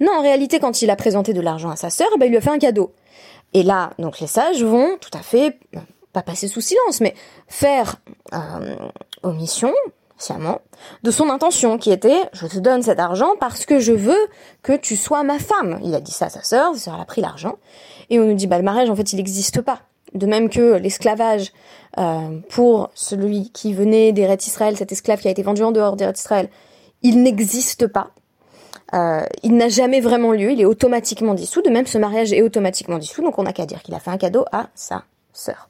Non, 0.00 0.12
en 0.18 0.22
réalité, 0.22 0.58
quand 0.58 0.80
il 0.80 0.90
a 0.90 0.96
présenté 0.96 1.34
de 1.34 1.40
l'argent 1.40 1.70
à 1.70 1.76
sa 1.76 1.90
sœur, 1.90 2.08
bah, 2.18 2.26
il 2.26 2.30
lui 2.30 2.38
a 2.38 2.40
fait 2.40 2.50
un 2.50 2.58
cadeau. 2.58 2.92
Et 3.52 3.62
là, 3.62 3.90
donc 3.98 4.20
les 4.20 4.26
sages 4.26 4.62
vont 4.62 4.96
tout 5.00 5.10
à 5.12 5.22
fait, 5.22 5.58
pas 6.12 6.22
passer 6.22 6.48
sous 6.48 6.60
silence, 6.60 7.00
mais 7.00 7.14
faire 7.48 7.96
euh, 8.32 8.76
omission, 9.22 9.72
sciemment, 10.18 10.60
de 11.02 11.10
son 11.10 11.30
intention 11.30 11.78
qui 11.78 11.90
était 11.90 12.22
je 12.32 12.46
te 12.46 12.58
donne 12.58 12.82
cet 12.82 13.00
argent 13.00 13.32
parce 13.40 13.64
que 13.66 13.78
je 13.80 13.92
veux 13.92 14.28
que 14.62 14.74
tu 14.74 14.96
sois 14.96 15.22
ma 15.22 15.38
femme. 15.38 15.80
Il 15.82 15.94
a 15.94 16.00
dit 16.00 16.12
ça 16.12 16.26
à 16.26 16.30
sa 16.30 16.42
sœur, 16.42 16.74
sa 16.74 16.80
sœur 16.80 17.00
a 17.00 17.04
pris 17.04 17.20
l'argent 17.20 17.56
et 18.08 18.20
on 18.20 18.26
nous 18.26 18.34
dit 18.34 18.46
bah 18.46 18.58
le 18.58 18.64
mariage 18.64 18.90
en 18.90 18.96
fait 18.96 19.12
il 19.12 19.16
n'existe 19.16 19.60
pas. 19.60 19.80
De 20.14 20.26
même 20.26 20.50
que 20.50 20.74
l'esclavage 20.74 21.52
euh, 21.98 22.40
pour 22.48 22.90
celui 22.94 23.50
qui 23.50 23.72
venait 23.72 24.12
d'Eretz 24.12 24.46
Israël, 24.46 24.76
cet 24.76 24.92
esclave 24.92 25.20
qui 25.20 25.28
a 25.28 25.30
été 25.30 25.42
vendu 25.42 25.62
en 25.62 25.70
dehors 25.72 25.96
d'Eretz 25.96 26.20
Israël, 26.20 26.50
il 27.02 27.22
n'existe 27.22 27.86
pas. 27.86 28.10
Euh, 28.92 29.22
il 29.42 29.56
n'a 29.56 29.68
jamais 29.68 30.00
vraiment 30.00 30.32
lieu, 30.32 30.50
il 30.50 30.60
est 30.60 30.64
automatiquement 30.64 31.34
dissous. 31.34 31.62
De 31.62 31.70
même, 31.70 31.86
ce 31.86 31.98
mariage 31.98 32.32
est 32.32 32.42
automatiquement 32.42 32.98
dissous, 32.98 33.22
donc 33.22 33.38
on 33.38 33.44
n'a 33.44 33.52
qu'à 33.52 33.66
dire 33.66 33.82
qu'il 33.82 33.94
a 33.94 34.00
fait 34.00 34.10
un 34.10 34.18
cadeau 34.18 34.44
à 34.52 34.68
sa 34.74 35.04
sœur. 35.32 35.68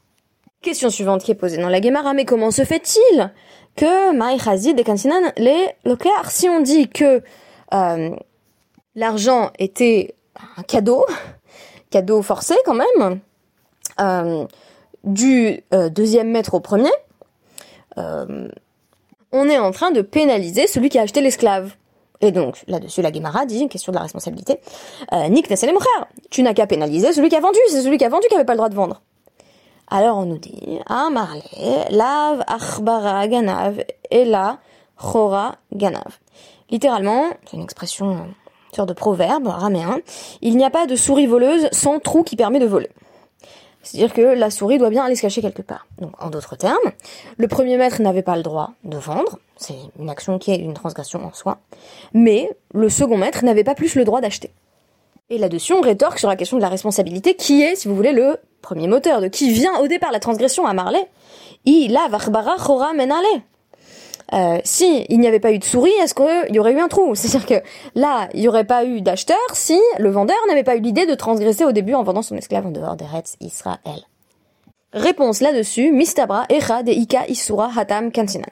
Question 0.63 0.91
suivante 0.91 1.23
qui 1.23 1.31
est 1.31 1.35
posée 1.35 1.59
dans 1.59 1.69
la 1.69 1.81
Gemara, 1.81 2.15
mais 2.15 2.25
comment 2.25 2.51
se 2.51 2.65
fait-il 2.65 3.33
que 3.77 4.15
Maïchazi 4.15 4.71
et 4.71 4.85
Kansinan 4.85 5.33
les 5.37 5.69
locar 5.85 6.31
Si 6.31 6.49
on 6.49 6.61
dit 6.61 6.89
que 6.89 7.23
euh, 7.75 8.11
l'argent 8.95 9.51
était 9.59 10.15
un 10.57 10.63
cadeau, 10.63 11.05
cadeau 11.91 12.23
forcé 12.23 12.55
quand 12.65 12.75
même, 12.75 13.21
euh, 14.01 14.47
du 15.05 15.63
deuxième 15.91 16.31
maître 16.31 16.55
au 16.55 16.61
premier, 16.61 16.91
on 17.97 19.49
est 19.49 19.59
en 19.59 19.71
train 19.71 19.91
de 19.91 20.03
pénaliser 20.03 20.67
celui 20.67 20.89
qui 20.89 20.99
a 20.99 21.03
acheté 21.03 21.21
l'esclave. 21.21 21.75
Et 22.21 22.33
donc, 22.33 22.63
là-dessus, 22.67 23.01
la 23.03 23.13
Gemara 23.13 23.47
dit, 23.47 23.69
question 23.69 23.93
de 23.93 23.97
la 23.97 24.03
responsabilité, 24.03 24.61
euh, 25.13 25.29
Nick 25.29 25.47
frère, 25.47 26.07
tu 26.31 26.43
n'as 26.43 26.53
qu'à 26.53 26.67
pénaliser 26.67 27.13
celui 27.13 27.29
qui 27.29 27.37
a 27.37 27.41
vendu, 27.41 27.59
c'est 27.69 27.83
celui 27.83 27.97
qui 27.97 28.05
a 28.05 28.09
vendu 28.09 28.27
qui 28.29 28.35
avait 28.35 28.45
pas 28.45 28.53
le 28.53 28.59
droit 28.59 28.69
de 28.69 28.75
vendre. 28.75 29.01
Alors 29.89 30.19
on 30.19 30.25
nous 30.25 30.39
dit, 30.39 30.79
ah 30.87 31.09
marle, 31.11 31.41
lav 31.91 32.45
achbara 32.47 33.27
ganav, 33.27 33.83
et 34.11 34.25
la 34.25 34.59
chora 34.97 35.57
ganav. 35.73 36.19
Littéralement, 36.71 37.25
c'est 37.47 37.57
une 37.57 37.65
expression, 37.65 38.11
une 38.13 38.77
sorte 38.77 38.89
de 38.89 38.95
proverbe 38.95 39.49
raméen, 39.49 39.99
il 40.43 40.57
n'y 40.57 40.65
a 40.65 40.71
pas 40.71 40.87
de 40.87 40.95
souris 40.95 41.27
voleuse 41.27 41.69
sans 41.73 41.99
trou 41.99 42.23
qui 42.23 42.37
permet 42.37 42.61
de 42.61 42.67
voler. 42.67 42.91
C'est-à-dire 43.83 44.13
que 44.13 44.21
la 44.21 44.51
souris 44.51 44.79
doit 44.79 44.91
bien 44.91 45.05
aller 45.05 45.15
se 45.15 45.23
cacher 45.23 45.41
quelque 45.41 45.63
part. 45.63 45.87
Donc, 45.99 46.13
en 46.23 46.29
d'autres 46.29 46.57
termes, 46.57 46.77
le 47.37 47.49
premier 47.49 47.77
maître 47.77 48.03
n'avait 48.03 48.23
pas 48.23 48.37
le 48.37 48.43
droit 48.43 48.73
de 48.85 48.99
vendre, 48.99 49.39
c'est 49.57 49.77
une 49.99 50.11
action 50.11 50.39
qui 50.39 50.53
est 50.53 50.59
une 50.59 50.75
transgression 50.75 51.25
en 51.25 51.33
soi, 51.33 51.59
mais 52.13 52.51
le 52.75 52.89
second 52.89 53.17
maître 53.17 53.45
n'avait 53.45 53.65
pas 53.65 53.75
plus 53.75 53.95
le 53.95 54.05
droit 54.05 54.21
d'acheter. 54.21 54.51
Et 55.31 55.39
là-dessus, 55.39 55.73
on 55.73 55.81
rétorque 55.81 56.19
sur 56.19 56.29
la 56.29 56.37
question 56.37 56.57
de 56.57 56.63
la 56.63 56.69
responsabilité, 56.69 57.37
qui 57.37 57.63
est, 57.63 57.77
si 57.77 57.87
vous 57.87 57.95
voulez, 57.95 58.13
le 58.13 58.37
premier 58.63 58.89
moteur, 58.89 59.21
de 59.21 59.29
qui 59.29 59.53
vient 59.53 59.79
au 59.79 59.87
départ 59.87 60.11
la 60.11 60.19
transgression 60.19 60.67
à 60.67 60.75
Marley. 60.75 61.09
Il 61.65 61.97
a 61.97 62.09
chora 62.59 62.93
menale. 62.95 63.25
Euh, 64.33 64.61
si 64.65 65.07
il 65.09 65.19
n'y 65.19 65.27
avait 65.27 65.41
pas 65.41 65.53
eu 65.53 65.59
de 65.59 65.65
souris, 65.65 65.93
est-ce 66.03 66.15
qu'il 66.15 66.55
y 66.55 66.59
aurait 66.59 66.73
eu 66.73 66.81
un 66.81 66.89
trou? 66.89 67.15
C'est-à-dire 67.15 67.47
que 67.47 67.67
là, 67.95 68.29
il 68.35 68.41
n'y 68.41 68.49
aurait 68.49 68.65
pas 68.65 68.85
eu 68.85 69.01
d'acheteur 69.01 69.39
si 69.53 69.81
le 69.99 70.11
vendeur 70.11 70.37
n'avait 70.49 70.63
pas 70.63 70.77
eu 70.77 70.81
l'idée 70.81 71.07
de 71.07 71.15
transgresser 71.15 71.65
au 71.65 71.73
début 71.73 71.95
en 71.95 72.03
vendant 72.03 72.23
son 72.23 72.37
esclave 72.37 72.67
en 72.67 72.71
dehors 72.71 72.97
d'Eretz 72.97 73.37
Israël. 73.41 74.07
Réponse 74.93 75.41
là-dessus, 75.41 75.93
Mistabra 75.93 76.47
Echa 76.49 76.83
de 76.83 76.93
Ika 76.93 77.27
Isura 77.29 77.71
Hatam 77.77 78.13
Kansinan. 78.13 78.47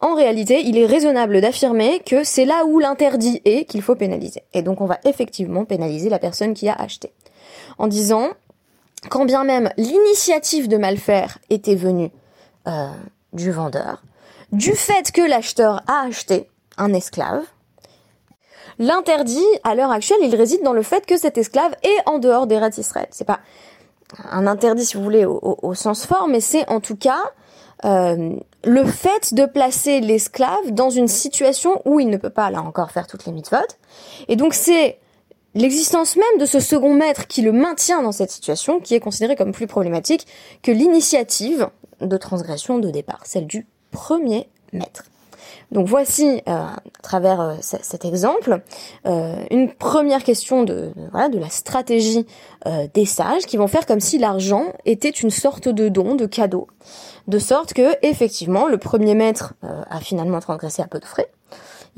En 0.00 0.14
réalité, 0.14 0.62
il 0.64 0.78
est 0.78 0.86
raisonnable 0.86 1.40
d'affirmer 1.40 2.00
que 2.06 2.22
c'est 2.22 2.44
là 2.44 2.64
où 2.64 2.78
l'interdit 2.78 3.40
est 3.44 3.64
qu'il 3.64 3.82
faut 3.82 3.96
pénaliser. 3.96 4.42
Et 4.54 4.62
donc 4.62 4.80
on 4.80 4.86
va 4.86 4.98
effectivement 5.04 5.64
pénaliser 5.64 6.08
la 6.08 6.20
personne 6.20 6.54
qui 6.54 6.68
a 6.68 6.74
acheté. 6.74 7.12
En 7.78 7.88
disant, 7.88 8.28
quand 9.10 9.24
bien 9.24 9.42
même 9.42 9.70
l'initiative 9.76 10.68
de 10.68 10.76
mal 10.76 10.98
faire 10.98 11.38
était 11.50 11.74
venue 11.74 12.10
euh, 12.68 12.88
du 13.32 13.50
vendeur, 13.50 14.04
du 14.52 14.72
fait 14.72 15.12
que 15.12 15.20
l'acheteur 15.20 15.82
a 15.86 16.06
acheté 16.06 16.48
un 16.76 16.92
esclave, 16.94 17.42
l'interdit, 18.78 19.44
à 19.64 19.74
l'heure 19.74 19.90
actuelle, 19.90 20.18
il 20.22 20.34
réside 20.34 20.62
dans 20.62 20.72
le 20.72 20.82
fait 20.82 21.04
que 21.06 21.16
cet 21.16 21.38
esclave 21.38 21.74
est 21.82 22.08
en 22.08 22.18
dehors 22.18 22.46
des 22.46 22.58
rats. 22.58 22.70
C'est 22.70 23.24
pas 23.24 23.40
un 24.30 24.46
interdit, 24.46 24.84
si 24.84 24.96
vous 24.96 25.02
voulez, 25.02 25.26
au, 25.26 25.74
sens 25.74 26.06
fort, 26.06 26.28
mais 26.28 26.40
c'est 26.40 26.68
en 26.70 26.80
tout 26.80 26.96
cas 26.96 27.20
euh, 27.84 28.36
le 28.64 28.84
fait 28.84 29.34
de 29.34 29.44
placer 29.44 30.00
l'esclave 30.00 30.72
dans 30.72 30.90
une 30.90 31.08
situation 31.08 31.82
où 31.84 32.00
il 32.00 32.08
ne 32.08 32.16
peut 32.16 32.30
pas, 32.30 32.50
là 32.50 32.62
encore, 32.62 32.90
faire 32.90 33.06
toutes 33.06 33.26
les 33.26 33.32
mitzvot. 33.32 33.58
Et 34.28 34.36
donc 34.36 34.54
c'est 34.54 34.98
l'existence 35.54 36.16
même 36.16 36.40
de 36.40 36.46
ce 36.46 36.60
second 36.60 36.94
maître 36.94 37.26
qui 37.26 37.42
le 37.42 37.52
maintient 37.52 38.02
dans 38.02 38.12
cette 38.12 38.30
situation 38.30 38.80
qui 38.80 38.94
est 38.94 39.00
considérée 39.00 39.36
comme 39.36 39.52
plus 39.52 39.66
problématique 39.66 40.26
que 40.62 40.72
l'initiative 40.72 41.68
de 42.00 42.16
transgression 42.16 42.78
de 42.78 42.90
départ, 42.90 43.20
celle 43.24 43.46
du 43.46 43.66
premier 43.90 44.48
maître. 44.72 45.04
Donc 45.70 45.86
voici, 45.86 46.42
euh, 46.48 46.52
à 46.52 46.80
travers 47.02 47.40
euh, 47.40 47.54
cet 47.60 48.04
exemple, 48.04 48.62
euh, 49.06 49.36
une 49.50 49.70
première 49.70 50.24
question 50.24 50.62
de, 50.62 50.92
voilà, 51.12 51.28
de 51.28 51.38
la 51.38 51.50
stratégie 51.50 52.26
des 52.92 53.06
sages 53.06 53.46
qui 53.46 53.56
vont 53.56 53.68
faire 53.68 53.86
comme 53.86 54.00
si 54.00 54.18
l'argent 54.18 54.72
était 54.84 55.08
une 55.08 55.30
sorte 55.30 55.68
de 55.68 55.88
don, 55.88 56.16
de 56.16 56.26
cadeau, 56.26 56.66
de 57.26 57.38
sorte 57.38 57.72
que 57.72 57.94
effectivement 58.02 58.66
le 58.66 58.76
premier 58.76 59.14
maître 59.14 59.54
a 59.62 60.00
finalement 60.00 60.40
transgressé 60.40 60.82
à 60.82 60.86
peu 60.86 60.98
de 60.98 61.04
frais, 61.06 61.30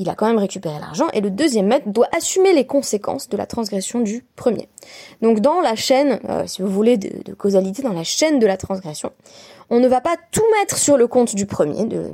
il 0.00 0.08
a 0.08 0.14
quand 0.14 0.26
même 0.26 0.38
récupéré 0.38 0.80
l'argent 0.80 1.06
et 1.12 1.20
le 1.20 1.30
deuxième 1.30 1.66
maître 1.66 1.88
doit 1.88 2.08
assumer 2.16 2.52
les 2.52 2.66
conséquences 2.66 3.28
de 3.28 3.36
la 3.36 3.46
transgression 3.46 4.00
du 4.00 4.24
premier. 4.34 4.68
Donc 5.22 5.40
dans 5.40 5.60
la 5.60 5.76
chaîne, 5.76 6.18
si 6.46 6.62
vous 6.62 6.68
voulez, 6.68 6.96
de, 6.96 7.34
causalité, 7.34 7.82
dans 7.82 7.92
la 7.92 8.02
chaîne 8.02 8.38
de 8.38 8.46
la 8.46 8.56
transgression, 8.56 9.12
on 9.68 9.78
ne 9.78 9.86
va 9.86 10.00
pas 10.00 10.16
tout 10.32 10.44
mettre 10.58 10.78
sur 10.78 10.96
le 10.96 11.06
compte 11.06 11.34
du 11.34 11.44
premier, 11.46 11.84
de, 11.84 12.10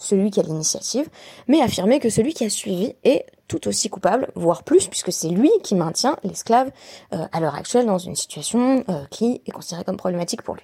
celui 0.00 0.30
qui 0.30 0.40
a 0.40 0.42
l'initiative, 0.42 1.08
mais 1.46 1.60
affirmer 1.60 2.00
que 2.00 2.08
celui 2.08 2.34
qui 2.34 2.44
a 2.44 2.50
suivi 2.50 2.94
est 3.04 3.26
tout 3.46 3.68
aussi 3.68 3.90
coupable, 3.90 4.28
voire 4.34 4.62
plus, 4.62 4.88
puisque 4.88 5.12
c'est 5.12 5.28
lui 5.28 5.50
qui 5.62 5.74
maintient 5.74 6.16
l'esclave 6.24 6.70
euh, 7.12 7.26
à 7.32 7.40
l'heure 7.40 7.54
actuelle 7.54 7.86
dans 7.86 7.98
une 7.98 8.16
situation 8.16 8.84
euh, 8.88 9.04
qui 9.10 9.42
est 9.46 9.50
considérée 9.50 9.84
comme 9.84 9.96
problématique 9.96 10.42
pour 10.42 10.54
lui. 10.54 10.62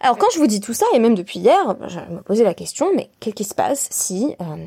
Alors 0.00 0.16
quand 0.16 0.28
je 0.32 0.38
vous 0.38 0.46
dis 0.46 0.60
tout 0.60 0.74
ça, 0.74 0.86
et 0.94 0.98
même 0.98 1.14
depuis 1.14 1.40
hier, 1.40 1.76
je 1.88 1.98
me 2.12 2.22
posais 2.22 2.44
la 2.44 2.54
question, 2.54 2.90
mais 2.94 3.10
qu'est-ce 3.20 3.34
qui 3.34 3.44
se 3.44 3.54
passe 3.54 3.88
si 3.90 4.34
euh, 4.40 4.66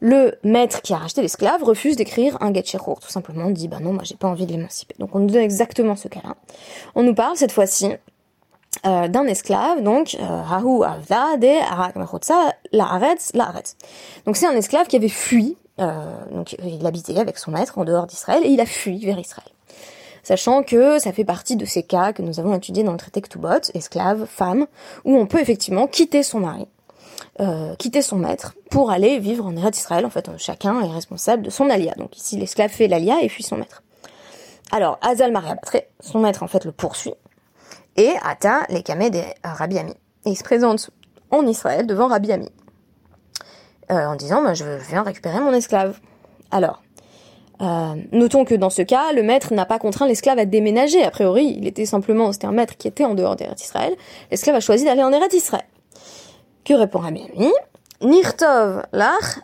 le 0.00 0.34
maître 0.42 0.82
qui 0.82 0.92
a 0.92 0.98
racheté 0.98 1.22
l'esclave 1.22 1.62
refuse 1.62 1.96
d'écrire 1.96 2.36
un 2.40 2.52
get 2.52 2.64
tout 2.64 3.08
simplement 3.08 3.50
dit 3.50 3.68
bah 3.68 3.78
non, 3.80 3.92
moi 3.92 4.02
j'ai 4.04 4.16
pas 4.16 4.28
envie 4.28 4.46
de 4.46 4.52
l'émanciper. 4.52 4.94
Donc 4.98 5.14
on 5.14 5.20
nous 5.20 5.28
donne 5.28 5.42
exactement 5.42 5.96
ce 5.96 6.08
cas-là. 6.08 6.34
On 6.94 7.02
nous 7.02 7.14
parle 7.14 7.36
cette 7.36 7.52
fois-ci 7.52 7.92
euh, 8.84 9.08
d'un 9.08 9.24
esclave, 9.24 9.82
donc 9.82 10.16
euh, 10.20 10.42
Rahu 10.42 10.84
Avda 10.84 11.36
de 11.38 12.76
Laaretz 12.76 13.32
Laaretz. 13.34 13.76
Donc 14.26 14.36
c'est 14.36 14.46
un 14.46 14.54
esclave 14.54 14.86
qui 14.86 14.96
avait 14.96 15.08
fui, 15.08 15.56
euh, 15.80 15.94
donc 16.30 16.56
il 16.62 16.86
habitait 16.86 17.18
avec 17.18 17.38
son 17.38 17.52
maître 17.52 17.78
en 17.78 17.84
dehors 17.84 18.06
d'Israël 18.06 18.44
et 18.44 18.48
il 18.48 18.60
a 18.60 18.66
fui 18.66 19.04
vers 19.04 19.18
Israël. 19.18 19.48
Sachant 20.22 20.62
que 20.62 20.98
ça 20.98 21.12
fait 21.12 21.24
partie 21.24 21.56
de 21.56 21.64
ces 21.64 21.84
cas 21.84 22.12
que 22.12 22.20
nous 22.20 22.38
avons 22.40 22.54
étudiés 22.54 22.82
dans 22.82 22.92
le 22.92 22.98
traité 22.98 23.20
Ktubot, 23.22 23.70
esclave, 23.74 24.26
femme, 24.26 24.66
où 25.04 25.16
on 25.16 25.26
peut 25.26 25.40
effectivement 25.40 25.86
quitter 25.86 26.22
son 26.22 26.40
mari, 26.40 26.66
quitter 27.78 28.02
son 28.02 28.16
maître 28.16 28.54
pour 28.70 28.90
aller 28.90 29.18
vivre 29.18 29.46
en 29.46 29.56
Eretz 29.56 29.78
Israël. 29.78 30.06
En 30.06 30.10
fait, 30.10 30.30
chacun 30.38 30.80
est 30.80 30.90
responsable 30.90 31.42
de 31.42 31.50
son 31.50 31.68
alia. 31.68 31.92
Donc 31.96 32.16
ici, 32.16 32.36
l'esclave 32.38 32.70
fait 32.70 32.88
l'alia 32.88 33.20
et 33.22 33.28
fuit 33.28 33.42
son 33.42 33.56
maître. 33.56 33.82
Alors, 34.72 34.98
Azal 35.02 35.32
Maria 35.32 35.56
son 36.00 36.18
maître 36.18 36.42
en 36.42 36.48
fait 36.48 36.64
le 36.64 36.72
poursuit 36.72 37.14
et 37.96 38.12
atteint 38.24 38.64
les 38.68 38.82
camés 38.82 39.10
des 39.10 39.24
Rabbi 39.44 39.78
Ami. 39.78 39.92
Et 40.24 40.30
il 40.30 40.36
se 40.36 40.44
présente 40.44 40.90
en 41.30 41.46
Israël 41.46 41.86
devant 41.86 42.08
Rabbi 42.08 42.32
Ami, 42.32 42.48
euh, 43.90 44.06
en 44.06 44.16
disant 44.16 44.42
bah, 44.42 44.54
je 44.54 44.64
viens 44.88 45.02
récupérer 45.02 45.40
mon 45.40 45.52
esclave. 45.52 45.98
Alors, 46.50 46.82
euh, 47.62 47.94
notons 48.12 48.44
que 48.44 48.54
dans 48.54 48.70
ce 48.70 48.82
cas, 48.82 49.12
le 49.12 49.22
maître 49.22 49.54
n'a 49.54 49.64
pas 49.64 49.78
contraint 49.78 50.06
l'esclave 50.06 50.38
à 50.38 50.44
déménager. 50.44 51.02
A 51.04 51.10
priori, 51.10 51.54
il 51.56 51.66
était 51.66 51.86
simplement, 51.86 52.32
c'était 52.32 52.46
un 52.46 52.52
maître 52.52 52.76
qui 52.76 52.88
était 52.88 53.04
en 53.04 53.14
dehors 53.14 53.36
d'Eretz 53.36 53.62
Israël. 53.62 53.94
L'esclave 54.30 54.56
a 54.56 54.60
choisi 54.60 54.84
d'aller 54.84 55.02
en 55.02 55.12
Eretz 55.12 55.34
Israël. 55.34 55.64
Que 56.66 56.74
répond 56.74 56.98
Rabbi 56.98 57.22
Ami 57.34 57.52
Nirtov 58.02 58.82
lach 58.92 59.38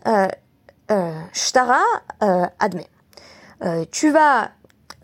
euh, 0.91 1.12
shtara 1.33 1.81
admet. 2.59 2.88
tu 3.91 4.11
vas 4.11 4.50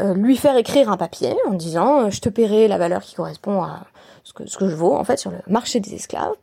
euh, 0.01 0.15
lui 0.15 0.37
faire 0.37 0.57
écrire 0.57 0.93
un 0.93 0.97
papier 0.97 1.35
en 1.49 1.55
disant 1.55 2.03
euh, 2.03 2.11
je 2.11 2.21
te 2.21 2.29
paierai 2.29 2.69
la 2.69 2.79
valeur 2.79 3.03
qui 3.03 3.17
correspond 3.17 3.63
à 3.65 3.81
ce 4.23 4.33
que, 4.33 4.47
ce 4.47 4.57
que 4.57 4.69
je 4.69 4.77
vaux 4.77 4.95
en 4.95 5.03
fait 5.03 5.17
sur 5.17 5.33
le 5.33 5.39
marché 5.49 5.81
des 5.81 5.93
esclaves. 5.95 6.35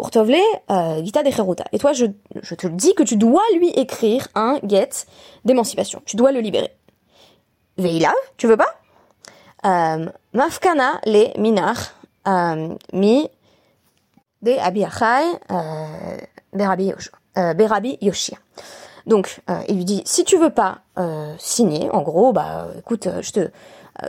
Urtovle 0.00 0.34
euh, 0.70 1.04
Gita 1.04 1.22
de. 1.22 1.30
Et 1.72 1.78
toi, 1.78 1.92
je, 1.92 2.06
je 2.42 2.54
te 2.56 2.66
dis 2.66 2.92
que 2.94 3.04
tu 3.04 3.16
dois 3.16 3.44
lui 3.54 3.68
écrire 3.70 4.26
un 4.34 4.58
get 4.66 4.88
d'émancipation. 5.44 6.02
Tu 6.06 6.16
dois 6.16 6.32
le 6.32 6.40
libérer. 6.40 6.74
Veila, 7.78 8.12
tu 8.36 8.48
veux 8.48 8.56
pas? 8.56 8.74
Mafkana 10.32 11.00
le 11.06 11.40
minar 11.40 11.76
mi 12.92 13.28
de 14.44 14.52
Abiachai 14.52 15.24
Berabi 16.52 17.98
Yoshia. 18.00 18.38
Donc, 19.06 19.40
euh, 19.50 19.60
il 19.68 19.76
lui 19.76 19.84
dit, 19.84 20.02
si 20.06 20.24
tu 20.24 20.38
veux 20.38 20.50
pas 20.50 20.78
euh, 20.98 21.34
signer, 21.38 21.90
en 21.90 22.02
gros, 22.02 22.32
bah, 22.32 22.68
écoute, 22.78 23.06
euh, 23.06 23.20
je 23.20 23.32
te, 23.32 23.50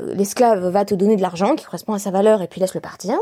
l'esclave 0.02 0.68
va 0.68 0.86
te 0.86 0.96
donner 0.96 1.16
de 1.16 1.22
l'argent 1.22 1.56
qui 1.56 1.66
correspond 1.66 1.94
à 1.94 2.00
sa 2.00 2.12
valeur 2.12 2.42
et 2.42 2.48
puis 2.48 2.62
laisse-le 2.62 2.82
partir. 2.82 3.18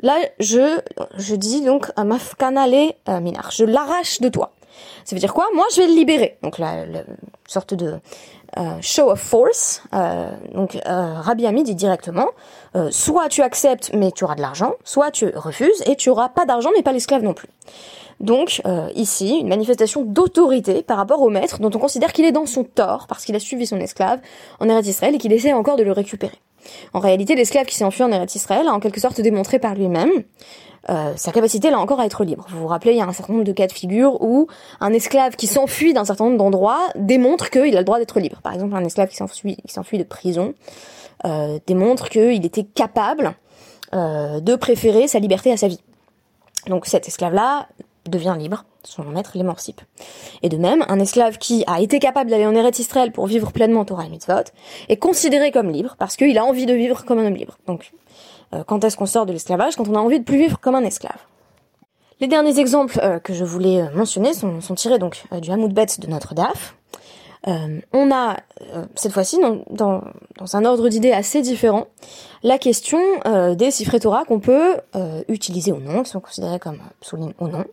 Là, 0.00 0.16
je, 0.40 0.80
je 1.16 1.34
dis 1.34 1.60
donc 1.60 1.90
mafkanale 1.96 2.94
minar, 3.20 3.50
je 3.52 3.64
l'arrache 3.64 4.20
de 4.20 4.28
toi. 4.28 4.52
Ça 5.04 5.14
veut 5.14 5.20
dire 5.20 5.32
quoi? 5.32 5.46
Moi, 5.54 5.66
je 5.72 5.82
vais 5.82 5.86
le 5.86 5.94
libérer. 5.94 6.36
Donc 6.42 6.58
la, 6.58 6.84
la 6.84 7.02
sorte 7.46 7.74
de 7.74 8.00
euh, 8.56 8.78
show 8.80 9.10
of 9.10 9.20
force. 9.20 9.82
Euh, 9.92 10.30
donc 10.52 10.76
euh, 10.76 11.14
Rabbi 11.20 11.46
Ami 11.46 11.62
dit 11.62 11.74
directement, 11.74 12.28
euh, 12.76 12.90
soit 12.90 13.28
tu 13.28 13.42
acceptes 13.42 13.90
mais 13.94 14.12
tu 14.12 14.24
auras 14.24 14.34
de 14.34 14.40
l'argent, 14.40 14.74
soit 14.84 15.10
tu 15.10 15.26
refuses 15.34 15.82
et 15.86 15.96
tu 15.96 16.10
auras 16.10 16.28
pas 16.28 16.44
d'argent 16.44 16.70
mais 16.74 16.82
pas 16.82 16.92
l'esclave 16.92 17.22
non 17.22 17.34
plus. 17.34 17.48
Donc 18.20 18.62
euh, 18.64 18.88
ici, 18.94 19.38
une 19.40 19.48
manifestation 19.48 20.02
d'autorité 20.02 20.82
par 20.82 20.96
rapport 20.96 21.20
au 21.20 21.30
maître 21.30 21.60
dont 21.60 21.70
on 21.74 21.78
considère 21.78 22.12
qu'il 22.12 22.24
est 22.24 22.32
dans 22.32 22.46
son 22.46 22.64
tort 22.64 23.06
parce 23.08 23.24
qu'il 23.24 23.34
a 23.34 23.40
suivi 23.40 23.66
son 23.66 23.78
esclave 23.80 24.20
en 24.60 24.68
Eretz 24.68 24.86
Israël 24.86 25.14
et 25.14 25.18
qu'il 25.18 25.32
essaie 25.32 25.52
encore 25.52 25.76
de 25.76 25.82
le 25.82 25.92
récupérer. 25.92 26.38
En 26.92 27.00
réalité, 27.00 27.34
l'esclave 27.34 27.66
qui 27.66 27.74
s'est 27.76 27.84
enfui 27.84 28.02
en 28.02 28.10
Israël 28.10 28.68
a 28.68 28.72
en 28.72 28.80
quelque 28.80 29.00
sorte 29.00 29.20
démontré 29.20 29.58
par 29.58 29.74
lui-même 29.74 30.10
euh, 30.90 31.14
sa 31.16 31.32
capacité 31.32 31.70
là 31.70 31.78
encore 31.78 32.00
à 32.00 32.06
être 32.06 32.24
libre. 32.24 32.46
Vous 32.50 32.60
vous 32.60 32.66
rappelez, 32.66 32.92
il 32.92 32.98
y 32.98 33.00
a 33.00 33.06
un 33.06 33.12
certain 33.12 33.32
nombre 33.32 33.44
de 33.44 33.52
cas 33.52 33.66
de 33.66 33.72
figure 33.72 34.20
où 34.22 34.48
un 34.80 34.92
esclave 34.92 35.34
qui 35.34 35.46
s'enfuit 35.46 35.94
d'un 35.94 36.04
certain 36.04 36.24
nombre 36.24 36.36
d'endroits 36.36 36.88
démontre 36.94 37.48
qu'il 37.48 37.74
a 37.74 37.80
le 37.80 37.84
droit 37.84 37.98
d'être 37.98 38.20
libre. 38.20 38.40
Par 38.42 38.52
exemple, 38.52 38.74
un 38.74 38.84
esclave 38.84 39.08
qui 39.08 39.16
s'enfuit, 39.16 39.56
qui 39.66 39.72
s'enfuit 39.72 39.98
de 39.98 40.04
prison 40.04 40.54
euh, 41.24 41.58
démontre 41.66 42.10
qu'il 42.10 42.44
était 42.44 42.64
capable 42.64 43.34
euh, 43.94 44.40
de 44.40 44.56
préférer 44.56 45.08
sa 45.08 45.20
liberté 45.20 45.50
à 45.52 45.56
sa 45.56 45.68
vie. 45.68 45.80
Donc 46.66 46.84
cet 46.86 47.08
esclave-là 47.08 47.68
devient 48.06 48.36
libre, 48.38 48.64
son 48.86 49.04
maître 49.04 49.32
l'émancipe. 49.34 49.80
Et 50.42 50.48
de 50.48 50.56
même, 50.56 50.84
un 50.88 50.98
esclave 50.98 51.38
qui 51.38 51.64
a 51.66 51.80
été 51.80 51.98
capable 51.98 52.30
d'aller 52.30 52.46
en 52.46 52.54
Eretz 52.54 52.78
Israël 52.78 53.12
pour 53.12 53.26
vivre 53.26 53.52
pleinement 53.52 53.84
Torah 53.84 54.06
et 54.06 54.08
Mitzvot 54.08 54.44
est 54.88 54.96
considéré 54.96 55.50
comme 55.50 55.70
libre 55.70 55.96
parce 55.98 56.16
qu'il 56.16 56.36
a 56.38 56.44
envie 56.44 56.66
de 56.66 56.74
vivre 56.74 57.04
comme 57.04 57.18
un 57.18 57.26
homme 57.26 57.36
libre. 57.36 57.58
Donc 57.66 57.92
euh, 58.54 58.64
quand 58.64 58.84
est-ce 58.84 58.96
qu'on 58.96 59.06
sort 59.06 59.26
de 59.26 59.32
l'esclavage 59.32 59.76
Quand 59.76 59.88
on 59.88 59.94
a 59.94 59.98
envie 59.98 60.20
de 60.20 60.24
plus 60.24 60.38
vivre 60.38 60.60
comme 60.60 60.74
un 60.74 60.84
esclave? 60.84 61.18
Les 62.20 62.28
derniers 62.28 62.58
exemples 62.58 62.98
euh, 63.02 63.18
que 63.18 63.34
je 63.34 63.44
voulais 63.44 63.82
euh, 63.82 63.90
mentionner 63.94 64.32
sont, 64.34 64.74
tirés 64.74 64.98
donc 64.98 65.24
du 65.40 65.50
Hamoud 65.50 65.72
Bet 65.72 65.86
de 65.98 66.06
notre 66.06 66.34
DAF. 66.34 66.76
on 67.46 68.10
a 68.10 68.36
cette 68.94 69.12
fois-ci 69.12 69.38
dans, 69.38 69.62
dans, 70.38 70.56
un 70.56 70.64
ordre 70.64 70.88
d'idées 70.88 71.12
assez 71.12 71.42
différent 71.42 71.86
la 72.42 72.58
question 72.58 73.00
des 73.54 73.70
Sifré 73.70 74.00
Torah 74.00 74.24
qu'on 74.24 74.40
peut 74.40 74.76
utiliser 75.28 75.72
ou 75.72 75.78
non, 75.78 76.04
qui 76.04 76.10
sont 76.10 76.20
considérés 76.20 76.58
comme 76.58 76.78
soulignes 77.02 77.34
ou 77.40 77.48
non. 77.48 77.64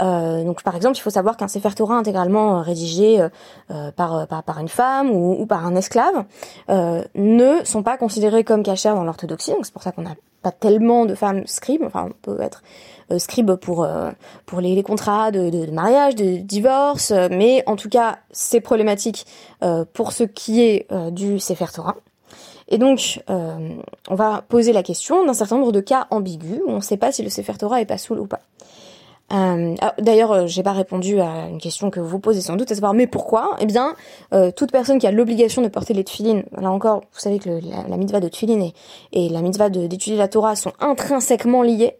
Euh, 0.00 0.44
donc 0.44 0.62
par 0.62 0.76
exemple, 0.76 0.96
il 0.96 1.00
faut 1.00 1.10
savoir 1.10 1.36
qu'un 1.36 1.48
Sefer 1.48 1.74
Torah 1.74 1.96
intégralement 1.96 2.60
rédigé 2.60 3.26
euh, 3.70 3.90
par, 3.92 4.26
par, 4.26 4.58
une 4.58 4.68
femme 4.68 5.10
ou, 5.10 5.46
par 5.46 5.66
un 5.66 5.74
esclave 5.74 6.24
euh, 6.68 7.02
ne 7.14 7.64
sont 7.64 7.82
pas 7.82 7.96
considérés 7.96 8.44
comme 8.44 8.62
cachers 8.62 8.94
dans 8.94 9.04
l'orthodoxie. 9.04 9.52
Donc 9.52 9.64
c'est 9.64 9.72
pour 9.72 9.82
ça 9.82 9.92
qu'on 9.92 10.02
n'a 10.02 10.14
pas 10.42 10.52
tellement 10.52 11.06
de 11.06 11.14
femmes 11.14 11.46
scribes. 11.46 11.82
Enfin, 11.84 12.08
on 12.10 12.14
peut 12.22 12.40
être 12.40 12.62
euh, 13.10 13.18
scribe 13.18 13.54
pour 13.54 13.84
euh, 13.84 14.10
pour 14.44 14.60
les, 14.60 14.82
contrats 14.82 15.30
de, 15.30 15.70
mariage, 15.70 16.14
de 16.14 16.36
divorce, 16.36 17.12
mais 17.30 17.62
en 17.66 17.76
tout 17.76 17.88
cas 17.88 18.18
c'est 18.30 18.60
problématique 18.60 19.26
pour 19.94 20.12
ce 20.12 20.24
qui 20.24 20.62
est 20.62 20.86
du 21.10 21.40
Sefer 21.40 21.66
Torah. 21.74 21.96
Et 22.68 22.78
donc, 22.78 23.22
euh, 23.30 23.76
on 24.08 24.14
va 24.14 24.42
poser 24.48 24.72
la 24.72 24.82
question 24.82 25.24
d'un 25.24 25.34
certain 25.34 25.56
nombre 25.56 25.72
de 25.72 25.80
cas 25.80 26.06
ambigus 26.10 26.60
où 26.66 26.70
on 26.70 26.76
ne 26.76 26.80
sait 26.80 26.96
pas 26.96 27.12
si 27.12 27.22
le 27.22 27.30
Sefer 27.30 27.54
Torah 27.58 27.80
est 27.80 27.86
pas 27.86 27.98
soul 27.98 28.18
ou 28.18 28.26
pas. 28.26 28.40
Euh, 29.32 29.74
ah, 29.80 29.94
D'ailleurs, 29.98 30.32
euh, 30.32 30.46
j'ai 30.46 30.62
pas 30.62 30.72
répondu 30.72 31.20
à 31.20 31.48
une 31.48 31.58
question 31.58 31.90
que 31.90 32.00
vous 32.00 32.18
posez 32.18 32.40
sans 32.40 32.56
doute, 32.56 32.70
à 32.70 32.74
savoir 32.74 32.94
mais 32.94 33.06
pourquoi? 33.06 33.56
Eh 33.60 33.66
bien, 33.66 33.94
euh, 34.32 34.50
toute 34.52 34.70
personne 34.70 34.98
qui 34.98 35.06
a 35.06 35.10
l'obligation 35.10 35.62
de 35.62 35.68
porter 35.68 35.94
les 35.94 36.04
tefilines, 36.04 36.44
là 36.52 36.70
encore, 36.70 37.00
vous 37.12 37.20
savez 37.20 37.38
que 37.38 37.48
la, 37.48 37.88
la, 37.88 37.96
mitzvah 37.96 38.20
de 38.20 38.28
tefilin 38.28 38.60
et, 38.60 38.72
et 39.12 39.28
la 39.28 39.42
mitzvah 39.42 39.68
d'étudier 39.68 40.16
la 40.16 40.28
Torah 40.28 40.54
sont 40.54 40.72
intrinsèquement 40.80 41.62
liées. 41.62 41.96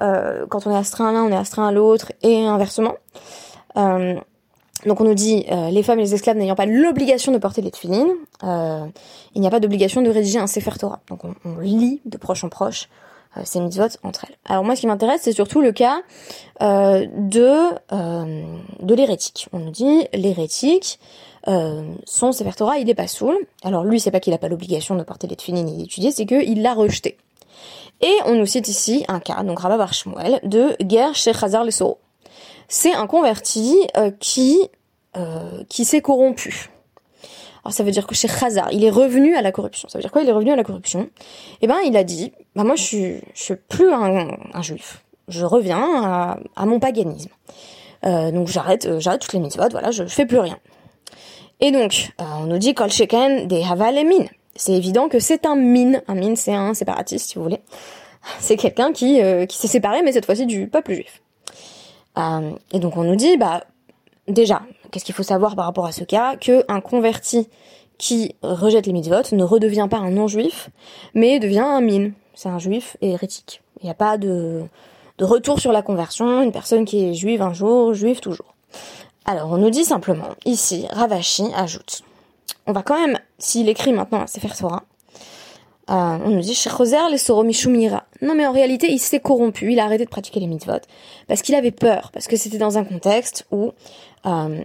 Euh, 0.00 0.46
quand 0.48 0.66
on 0.66 0.70
est 0.70 0.76
astreint 0.76 1.08
à 1.08 1.12
l'un, 1.12 1.24
on 1.24 1.32
est 1.32 1.36
astreint 1.36 1.66
à 1.66 1.72
l'autre, 1.72 2.12
et 2.22 2.46
inversement. 2.46 2.94
Donc 4.86 4.98
on 5.02 5.04
nous 5.04 5.14
dit 5.14 5.44
les 5.70 5.82
femmes 5.82 5.98
et 5.98 6.02
les 6.04 6.14
esclaves 6.14 6.38
n'ayant 6.38 6.54
pas 6.54 6.64
l'obligation 6.64 7.32
de 7.32 7.38
porter 7.38 7.60
les 7.60 7.70
tefilines, 7.70 8.14
il 8.42 9.40
n'y 9.40 9.46
a 9.46 9.50
pas 9.50 9.60
d'obligation 9.60 10.00
de 10.00 10.08
rédiger 10.08 10.38
un 10.38 10.46
sefer 10.46 10.70
Torah. 10.78 11.00
Donc 11.08 11.20
on, 11.24 11.58
lit 11.60 12.00
de 12.06 12.16
proche 12.16 12.44
en 12.44 12.48
proche 12.48 12.88
ces 13.44 13.60
mitzvot 13.60 13.96
entre 14.02 14.26
elles. 14.28 14.36
Alors 14.44 14.64
moi, 14.64 14.76
ce 14.76 14.80
qui 14.80 14.86
m'intéresse, 14.86 15.22
c'est 15.22 15.32
surtout 15.32 15.60
le 15.60 15.72
cas 15.72 16.02
euh, 16.62 17.06
de 17.16 17.56
euh, 17.92 18.44
de 18.80 18.94
l'hérétique. 18.94 19.48
On 19.52 19.58
nous 19.58 19.70
dit 19.70 20.06
l'hérétique, 20.12 20.98
euh, 21.48 21.82
son 22.04 22.32
Sefer 22.32 22.50
il 22.78 22.90
est 22.90 22.94
pas 22.94 23.06
saoul. 23.06 23.36
Alors 23.62 23.84
lui, 23.84 24.00
c'est 24.00 24.10
pas 24.10 24.20
qu'il 24.20 24.32
a 24.32 24.38
pas 24.38 24.48
l'obligation 24.48 24.96
de 24.96 25.02
porter 25.02 25.26
les 25.26 25.36
tefillin 25.36 25.66
et 25.66 25.76
d'étudier, 25.76 26.10
c'est 26.10 26.26
qu'il 26.26 26.62
l'a 26.62 26.74
rejeté. 26.74 27.16
Et 28.00 28.14
on 28.24 28.34
nous 28.34 28.46
cite 28.46 28.68
ici 28.68 29.04
un 29.08 29.20
cas, 29.20 29.42
donc 29.42 29.60
Rabba 29.60 29.76
Bar 29.76 29.92
Shmuel, 29.92 30.40
de 30.42 30.76
Ger 30.86 31.14
Shechazar 31.14 31.64
le 31.64 31.70
C'est 32.68 32.94
un 32.94 33.06
converti 33.06 33.76
euh, 33.96 34.10
qui 34.18 34.58
euh, 35.16 35.64
qui 35.68 35.84
s'est 35.84 36.00
corrompu. 36.00 36.70
Alors 37.64 37.74
ça 37.74 37.84
veut 37.84 37.90
dire 37.90 38.06
que 38.06 38.14
chez 38.14 38.28
Khazar, 38.28 38.72
il 38.72 38.84
est 38.84 38.90
revenu 38.90 39.36
à 39.36 39.42
la 39.42 39.52
corruption. 39.52 39.88
Ça 39.88 39.98
veut 39.98 40.02
dire 40.02 40.12
quoi? 40.12 40.22
Il 40.22 40.28
est 40.28 40.32
revenu 40.32 40.52
à 40.52 40.56
la 40.56 40.64
corruption. 40.64 41.10
Eh 41.60 41.66
ben, 41.66 41.76
il 41.84 41.96
a 41.96 42.04
dit, 42.04 42.32
bah 42.56 42.64
moi 42.64 42.76
je 42.76 42.82
suis, 42.82 43.20
je 43.34 43.42
suis 43.42 43.56
plus 43.56 43.92
un, 43.92 44.62
juif. 44.62 45.04
Je 45.28 45.44
reviens 45.44 46.38
à, 46.56 46.66
mon 46.66 46.80
paganisme. 46.80 47.30
Euh, 48.06 48.30
donc 48.30 48.48
j'arrête, 48.48 48.86
euh, 48.86 48.98
j'arrête 48.98 49.20
toutes 49.20 49.34
les 49.34 49.40
mitzvot. 49.40 49.68
Voilà, 49.70 49.90
je, 49.90 50.04
je 50.04 50.08
fais 50.08 50.26
plus 50.26 50.38
rien. 50.38 50.58
Et 51.60 51.70
donc, 51.70 52.12
euh, 52.20 52.24
on 52.40 52.46
nous 52.46 52.58
dit 52.58 52.74
kol. 52.74 52.90
C'est 52.90 54.72
évident 54.72 55.08
que 55.08 55.18
c'est 55.18 55.44
un 55.44 55.54
min. 55.54 56.00
Un 56.08 56.14
min, 56.14 56.34
c'est 56.34 56.54
un 56.54 56.72
séparatiste, 56.72 57.28
si 57.30 57.34
vous 57.36 57.44
voulez. 57.44 57.60
C'est 58.38 58.56
quelqu'un 58.56 58.92
qui, 58.92 59.18
qui 59.48 59.56
s'est 59.56 59.66
séparé, 59.66 60.02
mais 60.02 60.12
cette 60.12 60.26
fois-ci 60.26 60.44
du 60.44 60.68
peuple 60.68 60.92
juif. 60.92 61.22
Et 62.72 62.78
donc 62.78 62.98
on 62.98 63.02
nous 63.02 63.16
dit, 63.16 63.38
bah 63.38 63.64
déjà, 64.28 64.60
qu'est-ce 64.90 65.04
qu'il 65.04 65.14
faut 65.14 65.22
savoir 65.22 65.56
par 65.56 65.64
rapport 65.66 65.86
à 65.86 65.92
ce 65.92 66.04
cas 66.04 66.36
Que 66.36 66.64
un 66.68 66.80
converti 66.80 67.48
qui 67.98 68.34
rejette 68.42 68.86
les 68.86 68.92
mitzvot 68.92 69.22
ne 69.32 69.44
redevient 69.44 69.86
pas 69.90 69.98
un 69.98 70.10
non-juif, 70.10 70.70
mais 71.14 71.38
devient 71.38 71.60
un 71.60 71.80
mine. 71.80 72.14
C'est 72.34 72.48
un 72.48 72.58
juif 72.58 72.96
hérétique. 73.02 73.62
Il 73.80 73.84
n'y 73.84 73.90
a 73.90 73.94
pas 73.94 74.16
de, 74.16 74.62
retour 75.20 75.60
sur 75.60 75.72
la 75.72 75.82
conversion, 75.82 76.42
une 76.42 76.52
personne 76.52 76.84
qui 76.84 77.04
est 77.04 77.14
juive 77.14 77.42
un 77.42 77.52
jour, 77.52 77.92
juive 77.92 78.20
toujours. 78.20 78.54
Alors, 79.26 79.50
on 79.52 79.58
nous 79.58 79.70
dit 79.70 79.84
simplement, 79.84 80.28
ici, 80.46 80.86
Ravashi 80.90 81.44
ajoute, 81.54 82.02
on 82.66 82.72
va 82.72 82.82
quand 82.82 82.98
même, 82.98 83.18
s'il 83.38 83.68
écrit 83.68 83.92
maintenant 83.92 84.22
à 84.22 84.26
Sefer 84.26 84.48
euh, 85.90 86.18
on 86.24 86.30
nous 86.30 86.40
dit 86.40 86.56
les 87.10 87.18
soromishumira. 87.18 88.04
Non 88.22 88.36
mais 88.36 88.46
en 88.46 88.52
réalité, 88.52 88.92
il 88.92 89.00
s'est 89.00 89.18
corrompu, 89.18 89.72
il 89.72 89.80
a 89.80 89.84
arrêté 89.84 90.04
de 90.04 90.10
pratiquer 90.10 90.38
les 90.38 90.46
mitzvot 90.46 90.78
parce 91.26 91.42
qu'il 91.42 91.56
avait 91.56 91.72
peur, 91.72 92.10
parce 92.12 92.28
que 92.28 92.36
c'était 92.36 92.58
dans 92.58 92.78
un 92.78 92.84
contexte 92.84 93.44
où 93.50 93.72
euh, 94.24 94.60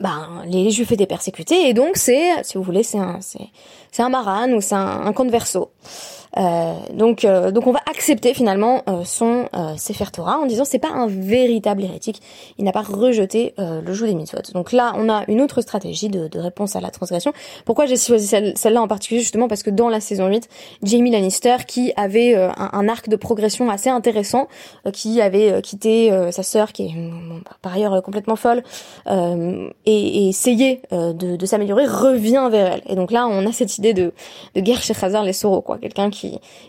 ben, 0.00 0.42
les 0.46 0.70
juifs 0.70 0.92
étaient 0.92 1.06
persécutés 1.06 1.68
et 1.68 1.74
donc 1.74 1.96
c'est, 1.96 2.42
si 2.42 2.56
vous 2.56 2.62
voulez, 2.62 2.82
c'est 2.82 2.98
un, 2.98 3.20
c'est, 3.20 4.02
un 4.02 4.08
maran 4.08 4.48
ou 4.50 4.60
c'est 4.60 4.74
un, 4.74 5.06
un 5.06 5.24
verso. 5.28 5.70
Euh, 6.38 6.74
donc, 6.94 7.24
euh, 7.24 7.50
donc 7.50 7.66
on 7.66 7.72
va 7.72 7.80
accepter 7.90 8.32
finalement 8.32 8.82
euh, 8.88 9.04
son 9.04 9.48
euh, 9.54 9.76
Sefer 9.76 10.06
Torah 10.12 10.38
en 10.38 10.46
disant 10.46 10.64
c'est 10.64 10.78
pas 10.78 10.90
un 10.90 11.06
véritable 11.06 11.84
hérétique, 11.84 12.22
il 12.58 12.64
n'a 12.64 12.72
pas 12.72 12.82
rejeté 12.82 13.54
euh, 13.58 13.82
le 13.82 13.92
joug 13.92 14.06
des 14.06 14.14
mitzvot. 14.14 14.38
Donc 14.54 14.72
là, 14.72 14.94
on 14.96 15.10
a 15.10 15.24
une 15.28 15.40
autre 15.40 15.60
stratégie 15.60 16.08
de, 16.08 16.28
de 16.28 16.38
réponse 16.38 16.74
à 16.74 16.80
la 16.80 16.90
transgression. 16.90 17.32
Pourquoi 17.64 17.86
j'ai 17.86 17.96
choisi 17.96 18.26
celle, 18.26 18.56
celle-là 18.56 18.80
en 18.80 18.88
particulier? 18.88 19.20
Justement 19.20 19.48
parce 19.48 19.62
que 19.62 19.70
dans 19.70 19.88
la 19.88 20.00
saison 20.00 20.28
8, 20.28 20.48
Jamie 20.82 21.10
Lannister 21.10 21.56
qui 21.66 21.92
avait 21.96 22.34
euh, 22.34 22.50
un, 22.56 22.70
un, 22.72 22.88
arc 22.88 23.08
de 23.08 23.16
progression 23.16 23.70
assez 23.70 23.90
intéressant, 23.90 24.48
qui 24.92 25.20
avait 25.20 25.62
quitté 25.62 26.10
sa 26.30 26.42
sœur 26.42 26.72
qui 26.72 26.86
est 26.86 26.94
bon, 26.94 27.40
par 27.62 27.74
ailleurs 27.74 28.02
complètement 28.02 28.36
folle 28.36 28.62
et, 29.08 29.72
et, 29.86 30.28
essayé 30.28 30.82
de, 30.90 31.36
de 31.36 31.46
s'améliorer, 31.46 31.86
revient 31.86 32.48
vers 32.50 32.74
elle. 32.74 32.82
Et 32.86 32.96
donc 32.96 33.12
là, 33.12 33.26
on 33.26 33.46
a 33.46 33.52
cette 33.52 33.78
idée 33.78 33.94
de, 33.94 34.12
de 34.54 34.60
guerre 34.60 34.82
chez 34.82 34.94
Khazar 34.94 35.22
les 35.22 35.32
Soro, 35.32 35.60
quoi, 35.60 35.78
quelqu'un 35.78 36.10
qui 36.10 36.21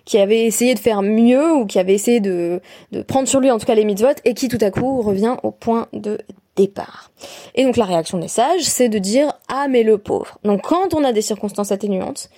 qui, 0.05 0.17
avait 0.17 0.45
essayé 0.45 0.73
de 0.73 0.79
faire 0.79 1.01
mieux 1.01 1.53
ou 1.53 1.65
qui 1.65 1.79
avait 1.79 1.93
essayé 1.93 2.19
de, 2.19 2.61
prendre 3.07 3.27
sur 3.27 3.39
lui 3.39 3.51
en 3.51 3.59
tout 3.59 3.65
cas 3.65 3.75
les 3.75 3.85
mitzvot 3.85 4.15
et 4.25 4.33
qui 4.33 4.47
tout 4.47 4.57
à 4.61 4.71
coup 4.71 5.01
revient 5.01 5.35
au 5.43 5.51
point 5.51 5.87
de 5.93 6.19
départ. 6.55 7.11
Et 7.55 7.63
donc 7.63 7.77
la 7.77 7.85
réaction 7.85 8.17
des 8.17 8.27
sages, 8.27 8.61
c'est 8.61 8.89
de 8.89 8.99
dire 8.99 9.33
ah 9.47 9.67
mais 9.67 9.83
le 9.83 9.97
pauvre. 9.97 10.37
Donc 10.43 10.61
quand 10.61 10.93
on 10.93 11.03
a 11.03 11.11
des 11.11 11.21
circonstances 11.21 11.71
atténuantes, 11.71 12.29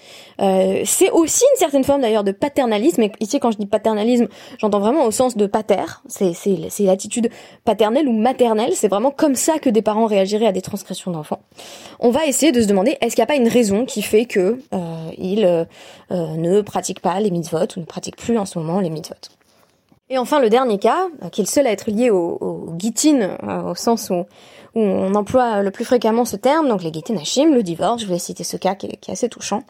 euh, 0.42 0.82
c'est 0.86 1.12
aussi 1.12 1.44
une 1.54 1.60
certaine 1.60 1.84
forme 1.84 2.02
d'ailleurs 2.02 2.24
de 2.24 2.32
paternalisme. 2.32 3.04
Et 3.04 3.12
ici 3.20 3.40
quand 3.40 3.52
je 3.52 3.58
dis 3.58 3.66
paternalisme, 3.66 4.28
j'entends 4.58 4.80
vraiment 4.80 5.06
au 5.06 5.12
sens 5.12 5.36
de 5.36 5.46
pater. 5.46 5.84
C'est 6.08 6.34
c'est 6.34 6.84
l'attitude 6.84 7.30
paternelle 7.66 8.08
ou 8.08 8.14
maternelle. 8.14 8.74
C'est 8.74 8.88
vraiment 8.88 9.12
comme 9.12 9.36
ça 9.36 9.60
que 9.60 9.70
des 9.70 9.82
parents 9.82 10.06
réagiraient 10.06 10.48
à 10.48 10.52
des 10.52 10.62
transgressions 10.62 11.12
d'enfants. 11.12 11.42
On 12.00 12.10
va 12.10 12.26
essayer 12.26 12.52
de 12.52 12.62
se 12.62 12.68
demander 12.68 12.98
est-ce 13.02 13.16
qu'il 13.16 13.22
n'y 13.22 13.30
a 13.30 13.34
pas 13.34 13.36
une 13.36 13.50
raison 13.50 13.86
qui 13.86 14.02
fait 14.02 14.26
que 14.26 14.60
euh, 14.74 15.12
il 15.18 15.46
euh, 15.46 15.66
ne 16.10 16.62
pratique 16.62 17.02
pas 17.02 17.20
les 17.20 17.32
mitzvot 17.32 17.68
ou 17.76 17.80
ne 17.82 17.86
pratique 17.86 18.16
plus 18.16 18.38
en 18.38 18.46
ce 18.46 18.60
moment 18.60 18.80
les 18.80 18.90
mitzvot? 18.90 19.35
Et 20.10 20.18
enfin, 20.18 20.40
le 20.40 20.50
dernier 20.50 20.78
cas, 20.78 21.08
qui 21.32 21.42
est 21.42 21.46
le 21.46 21.50
seul 21.50 21.68
à 21.68 21.72
être 21.72 21.90
lié 21.90 22.10
au, 22.10 22.38
au 22.40 22.78
au 22.78 23.76
sens 23.76 24.10
où 24.12 24.26
où 24.76 24.82
on 24.82 25.16
emploie 25.16 25.62
le 25.62 25.72
plus 25.72 25.86
fréquemment 25.86 26.26
ce 26.26 26.36
terme, 26.36 26.68
donc 26.68 26.84
les 26.84 26.92
Hashim, 27.18 27.54
le 27.54 27.64
divorce, 27.64 28.02
je 28.02 28.08
voulais 28.08 28.20
citer 28.20 28.44
ce 28.44 28.58
cas 28.58 28.76
qui 28.76 28.88
est, 28.88 29.10
assez 29.10 29.30
touchant. 29.30 29.64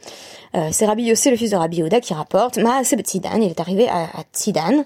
Euh, 0.56 0.70
c'est 0.72 0.86
Rabbi 0.86 1.04
Yossé, 1.04 1.30
le 1.30 1.38
fils 1.38 1.52
de 1.52 1.56
Rabbi 1.56 1.84
Oda, 1.84 2.02
qui 2.02 2.14
rapporte, 2.14 2.58
Ma 2.58 2.84
Tzidan, 2.84 3.40
il 3.40 3.52
est 3.52 3.60
arrivé 3.60 3.88
à, 3.88 4.06
à 4.06 4.24
Tzidan, 4.34 4.84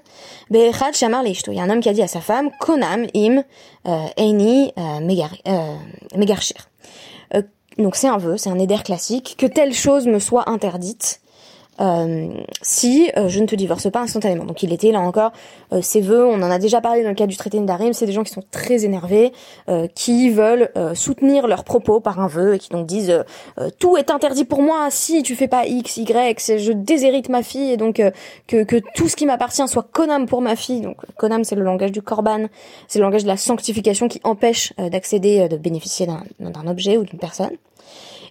Be'echad 0.50 0.94
Shamar 0.94 1.24
il 1.26 1.54
y 1.54 1.60
a 1.60 1.62
un 1.62 1.70
homme 1.70 1.80
qui 1.80 1.88
a 1.88 1.94
dit 1.94 2.02
à 2.02 2.06
sa 2.06 2.20
femme, 2.20 2.50
Konam 2.60 3.06
im 3.14 3.42
euh, 3.86 4.06
Eini 4.18 4.72
euh, 4.78 5.00
Megarshir. 6.16 6.68
Donc 7.78 7.96
c'est 7.96 8.08
un 8.08 8.18
vœu, 8.18 8.36
c'est 8.36 8.50
un 8.50 8.58
éder 8.58 8.76
classique, 8.84 9.36
que 9.38 9.46
telle 9.46 9.72
chose 9.72 10.06
me 10.06 10.18
soit 10.18 10.50
interdite, 10.50 11.19
euh, 11.19 11.19
si 12.62 13.10
euh, 13.16 13.28
je 13.28 13.40
ne 13.40 13.46
te 13.46 13.54
divorce 13.54 13.90
pas 13.90 14.00
instantanément. 14.00 14.44
Donc 14.44 14.62
il 14.62 14.72
était 14.72 14.92
là 14.92 15.00
encore 15.00 15.32
euh, 15.72 15.80
ses 15.80 16.00
vœux, 16.00 16.26
on 16.26 16.42
en 16.42 16.50
a 16.50 16.58
déjà 16.58 16.80
parlé 16.80 17.02
dans 17.02 17.08
le 17.08 17.14
cas 17.14 17.26
du 17.26 17.36
traité 17.36 17.58
Darim, 17.60 17.92
c'est 17.92 18.06
des 18.06 18.12
gens 18.12 18.22
qui 18.22 18.32
sont 18.32 18.44
très 18.50 18.84
énervés, 18.84 19.32
qui 19.94 20.30
veulent 20.30 20.70
soutenir 20.94 21.46
leurs 21.46 21.64
propos 21.64 22.00
par 22.00 22.20
un 22.20 22.26
vœu 22.26 22.54
et 22.54 22.58
qui 22.58 22.68
donc 22.70 22.86
disent 22.86 23.24
tout 23.78 23.96
est 23.96 24.10
interdit 24.10 24.44
pour 24.44 24.62
moi 24.62 24.88
si 24.90 25.22
tu 25.22 25.34
fais 25.34 25.48
pas 25.48 25.66
X, 25.66 25.98
Y, 25.98 26.58
je 26.58 26.72
déshérite 26.72 27.28
ma 27.28 27.42
fille 27.42 27.72
et 27.72 27.76
donc 27.76 28.02
que, 28.46 28.64
que 28.64 28.76
tout 28.94 29.08
ce 29.08 29.16
qui 29.16 29.26
m'appartient 29.26 29.66
soit 29.68 29.86
konam 29.92 30.26
pour 30.26 30.40
ma 30.40 30.56
fille. 30.56 30.80
Donc 30.80 30.96
konam 31.16 31.44
c'est 31.44 31.56
le 31.56 31.62
langage 31.62 31.92
du 31.92 32.02
korban, 32.02 32.46
c'est 32.88 32.98
le 32.98 33.04
langage 33.04 33.22
de 33.22 33.28
la 33.28 33.36
sanctification 33.36 34.08
qui 34.08 34.20
empêche 34.24 34.72
d'accéder, 34.78 35.48
de 35.48 35.56
bénéficier 35.56 36.06
d'un 36.06 36.66
objet 36.66 36.96
ou 36.96 37.04
d'une 37.04 37.18
personne. 37.18 37.56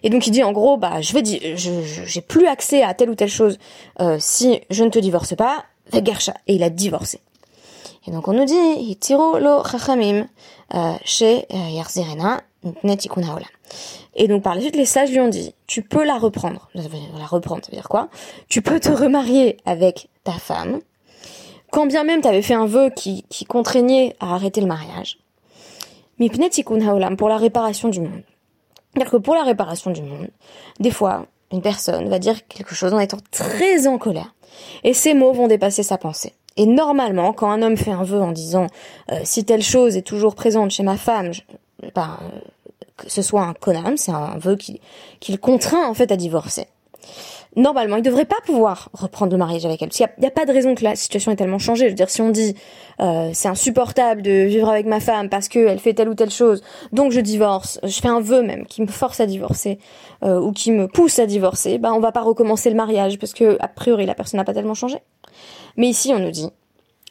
Et 0.02 0.10
donc 0.10 0.26
il 0.26 0.30
dit 0.30 0.42
en 0.42 0.52
gros, 0.52 0.76
bah 0.76 1.00
je 1.00 1.12
vais 1.12 1.22
j'ai 1.56 2.20
plus 2.20 2.46
accès 2.46 2.82
à 2.82 2.94
telle 2.94 3.10
ou 3.10 3.14
telle 3.14 3.30
chose 3.30 3.58
euh, 4.00 4.16
si 4.18 4.60
je 4.70 4.84
ne 4.84 4.90
te 4.90 4.98
divorce 4.98 5.34
pas, 5.34 5.64
Gersha. 5.92 6.34
Et 6.46 6.54
il 6.54 6.62
a 6.62 6.70
divorcé. 6.70 7.20
Et 8.06 8.10
donc 8.10 8.28
on 8.28 8.32
nous 8.32 8.44
dit, 8.44 8.98
lo 9.10 9.64
chachamim 9.64 10.26
euh, 10.74 10.92
chez 11.04 11.46
euh, 11.52 11.68
Yarzirena 11.70 12.40
Et 14.14 14.28
donc 14.28 14.42
par 14.42 14.54
la 14.54 14.60
suite, 14.60 14.76
les 14.76 14.86
sages 14.86 15.10
lui 15.10 15.20
ont 15.20 15.28
dit, 15.28 15.54
tu 15.66 15.82
peux 15.82 16.04
la 16.04 16.18
reprendre. 16.18 16.70
La 16.74 17.26
reprendre, 17.26 17.64
ça 17.64 17.70
veut 17.70 17.76
dire 17.76 17.88
quoi? 17.88 18.08
Tu 18.48 18.62
peux 18.62 18.80
te 18.80 18.90
remarier 18.90 19.58
avec 19.66 20.08
ta 20.24 20.32
femme, 20.32 20.80
quand 21.70 21.86
bien 21.86 22.04
même 22.04 22.20
tu 22.22 22.28
avais 22.28 22.42
fait 22.42 22.54
un 22.54 22.66
vœu 22.66 22.90
qui, 22.90 23.24
qui 23.28 23.44
contraignait 23.44 24.16
à 24.20 24.34
arrêter 24.34 24.60
le 24.60 24.66
mariage. 24.66 25.18
pour 27.16 27.28
la 27.28 27.36
réparation 27.36 27.88
du 27.88 28.00
monde. 28.00 28.22
C'est-à-dire 28.92 29.10
que 29.10 29.16
pour 29.16 29.34
la 29.34 29.44
réparation 29.44 29.90
du 29.90 30.02
monde, 30.02 30.28
des 30.80 30.90
fois, 30.90 31.26
une 31.52 31.62
personne 31.62 32.08
va 32.08 32.18
dire 32.18 32.46
quelque 32.46 32.74
chose 32.74 32.92
en 32.92 32.98
étant 32.98 33.18
très 33.30 33.86
en 33.86 33.98
colère. 33.98 34.34
Et 34.84 34.94
ces 34.94 35.14
mots 35.14 35.32
vont 35.32 35.46
dépasser 35.46 35.82
sa 35.82 35.98
pensée. 35.98 36.34
Et 36.56 36.66
normalement, 36.66 37.32
quand 37.32 37.50
un 37.50 37.62
homme 37.62 37.76
fait 37.76 37.92
un 37.92 38.02
vœu 38.02 38.20
en 38.20 38.32
disant 38.32 38.66
euh, 39.12 39.20
si 39.24 39.44
telle 39.44 39.62
chose 39.62 39.96
est 39.96 40.02
toujours 40.02 40.34
présente 40.34 40.72
chez 40.72 40.82
ma 40.82 40.96
femme, 40.96 41.32
je, 41.32 41.42
ben, 41.94 42.18
que 42.96 43.10
ce 43.10 43.22
soit 43.22 43.42
un 43.42 43.54
conam, 43.54 43.96
c'est 43.96 44.12
un 44.12 44.36
vœu 44.38 44.56
qui, 44.56 44.80
qui 45.20 45.32
le 45.32 45.38
contraint 45.38 45.88
en 45.88 45.94
fait 45.94 46.10
à 46.12 46.16
divorcer 46.16 46.66
normalement, 47.56 47.96
il 47.96 48.02
devrait 48.02 48.24
pas 48.24 48.36
pouvoir 48.44 48.90
reprendre 48.92 49.32
le 49.32 49.38
mariage 49.38 49.64
avec 49.64 49.82
elle. 49.82 49.88
Parce 49.88 49.98
qu'il 49.98 50.08
n'y 50.18 50.26
a, 50.26 50.30
pas 50.30 50.46
de 50.46 50.52
raison 50.52 50.74
que 50.74 50.84
la 50.84 50.96
situation 50.96 51.32
ait 51.32 51.36
tellement 51.36 51.58
changé. 51.58 51.86
Je 51.86 51.90
veux 51.90 51.96
dire, 51.96 52.10
si 52.10 52.22
on 52.22 52.30
dit 52.30 52.54
euh, 53.00 53.30
c'est 53.32 53.48
insupportable 53.48 54.22
de 54.22 54.44
vivre 54.44 54.68
avec 54.68 54.86
ma 54.86 55.00
femme 55.00 55.28
parce 55.28 55.48
qu'elle 55.48 55.78
fait 55.78 55.94
telle 55.94 56.08
ou 56.08 56.14
telle 56.14 56.30
chose, 56.30 56.62
donc 56.92 57.12
je 57.12 57.20
divorce, 57.20 57.80
je 57.82 58.00
fais 58.00 58.08
un 58.08 58.20
vœu 58.20 58.42
même 58.42 58.66
qui 58.66 58.82
me 58.82 58.86
force 58.86 59.20
à 59.20 59.26
divorcer 59.26 59.78
euh, 60.22 60.40
ou 60.40 60.52
qui 60.52 60.70
me 60.70 60.86
pousse 60.86 61.18
à 61.18 61.26
divorcer, 61.26 61.78
ben 61.78 61.92
on 61.92 62.00
va 62.00 62.12
pas 62.12 62.22
recommencer 62.22 62.70
le 62.70 62.76
mariage 62.76 63.18
parce 63.18 63.32
que 63.32 63.56
a 63.60 63.68
priori 63.68 64.06
la 64.06 64.14
personne 64.14 64.38
n'a 64.38 64.44
pas 64.44 64.54
tellement 64.54 64.74
changé. 64.74 64.98
Mais 65.76 65.88
ici, 65.88 66.12
on 66.14 66.18
nous 66.18 66.30
dit, 66.30 66.50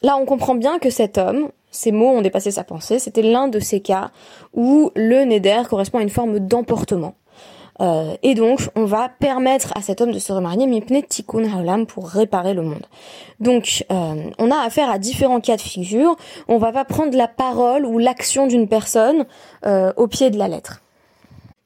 là, 0.01 0.17
on 0.17 0.25
comprend 0.25 0.55
bien 0.55 0.79
que 0.79 0.89
cet 0.89 1.17
homme, 1.17 1.49
ces 1.71 1.91
mots 1.91 2.09
ont 2.09 2.21
dépassé 2.21 2.51
sa 2.51 2.63
pensée. 2.63 2.99
C'était 2.99 3.21
l'un 3.21 3.47
de 3.47 3.59
ces 3.59 3.79
cas 3.79 4.11
où 4.53 4.91
le 4.95 5.23
neder 5.25 5.63
correspond 5.69 5.99
à 5.99 6.01
une 6.01 6.09
forme 6.09 6.39
d'emportement. 6.39 7.15
Euh, 7.81 8.15
et 8.23 8.35
donc, 8.35 8.69
on 8.75 8.85
va 8.85 9.09
permettre 9.09 9.71
à 9.75 9.81
cet 9.81 10.01
homme 10.01 10.11
de 10.11 10.19
se 10.19 10.31
remarier, 10.33 10.67
mipne 10.67 11.01
tikkun 11.01 11.45
haolam, 11.45 11.85
pour 11.85 12.09
réparer 12.09 12.53
le 12.53 12.61
monde. 12.61 12.85
Donc, 13.39 13.85
euh, 13.91 14.29
on 14.37 14.51
a 14.51 14.57
affaire 14.57 14.89
à 14.89 14.97
différents 14.97 15.39
cas 15.39 15.55
de 15.55 15.61
figure. 15.61 16.15
On 16.47 16.57
va 16.57 16.71
pas 16.71 16.85
prendre 16.85 17.15
la 17.15 17.27
parole 17.27 17.85
ou 17.85 17.97
l'action 17.97 18.47
d'une 18.47 18.67
personne 18.67 19.25
euh, 19.65 19.93
au 19.95 20.07
pied 20.07 20.29
de 20.29 20.37
la 20.37 20.47
lettre. 20.47 20.81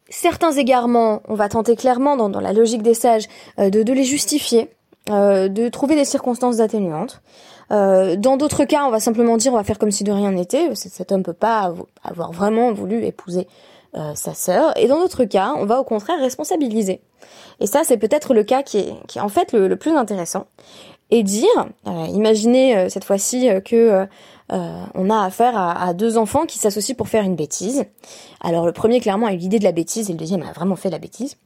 Certains 0.09 0.51
égarements, 0.51 1.21
on 1.27 1.33
va 1.33 1.49
tenter 1.49 1.75
clairement, 1.75 2.15
dans, 2.15 2.39
la 2.39 2.53
logique 2.53 2.83
des 2.83 2.93
sages, 2.93 3.27
de, 3.57 3.81
de 3.81 3.93
les 3.93 4.03
justifier, 4.03 4.69
de 5.07 5.69
trouver 5.69 5.95
des 5.95 6.05
circonstances 6.05 6.59
atténuantes. 6.59 7.23
dans 7.71 8.37
d'autres 8.37 8.65
cas, 8.65 8.83
on 8.85 8.91
va 8.91 8.99
simplement 8.99 9.37
dire, 9.37 9.53
on 9.53 9.55
va 9.55 9.63
faire 9.63 9.79
comme 9.79 9.89
si 9.89 10.03
de 10.03 10.11
rien 10.11 10.29
n'était. 10.29 10.69
Cet 10.75 11.11
homme 11.11 11.23
peut 11.23 11.33
pas 11.33 11.73
avoir 12.03 12.31
vraiment 12.31 12.71
voulu 12.73 13.03
épouser 13.03 13.47
euh, 13.95 14.15
sa 14.15 14.33
sœur. 14.33 14.75
Et 14.77 14.87
dans 14.87 14.99
d'autres 14.99 15.25
cas, 15.25 15.53
on 15.57 15.65
va 15.65 15.79
au 15.79 15.83
contraire 15.83 16.19
responsabiliser. 16.19 17.01
Et 17.59 17.67
ça, 17.67 17.81
c'est 17.83 17.97
peut-être 17.97 18.33
le 18.33 18.43
cas 18.43 18.63
qui 18.63 18.79
est, 18.79 18.93
qui 19.07 19.19
est 19.19 19.21
en 19.21 19.29
fait 19.29 19.53
le, 19.53 19.75
plus 19.75 19.91
intéressant. 19.95 20.47
Et 21.11 21.21
dire, 21.21 21.47
euh, 21.87 22.07
imaginez 22.07 22.75
euh, 22.75 22.89
cette 22.89 23.03
fois-ci 23.03 23.49
que 23.63 24.07
euh, 24.51 24.83
on 24.93 25.09
a 25.09 25.23
affaire 25.23 25.57
à, 25.57 25.93
deux 25.93 26.17
enfants 26.17 26.45
qui 26.45 26.57
s'associent 26.57 26.95
pour 26.95 27.07
faire 27.07 27.23
une 27.23 27.35
bêtise. 27.35 27.85
Alors 28.41 28.65
le 28.65 28.73
premier 28.73 28.99
clairement 28.99 29.27
a 29.27 29.33
eu 29.33 29.37
l'idée 29.37 29.59
de 29.59 29.63
la 29.63 29.71
bêtise 29.71 30.09
et 30.09 30.13
le 30.13 30.19
deuxième 30.19 30.43
a 30.43 30.51
vraiment 30.51 30.75
fait 30.75 30.89
la 30.89 30.99
bêtise. 30.99 31.37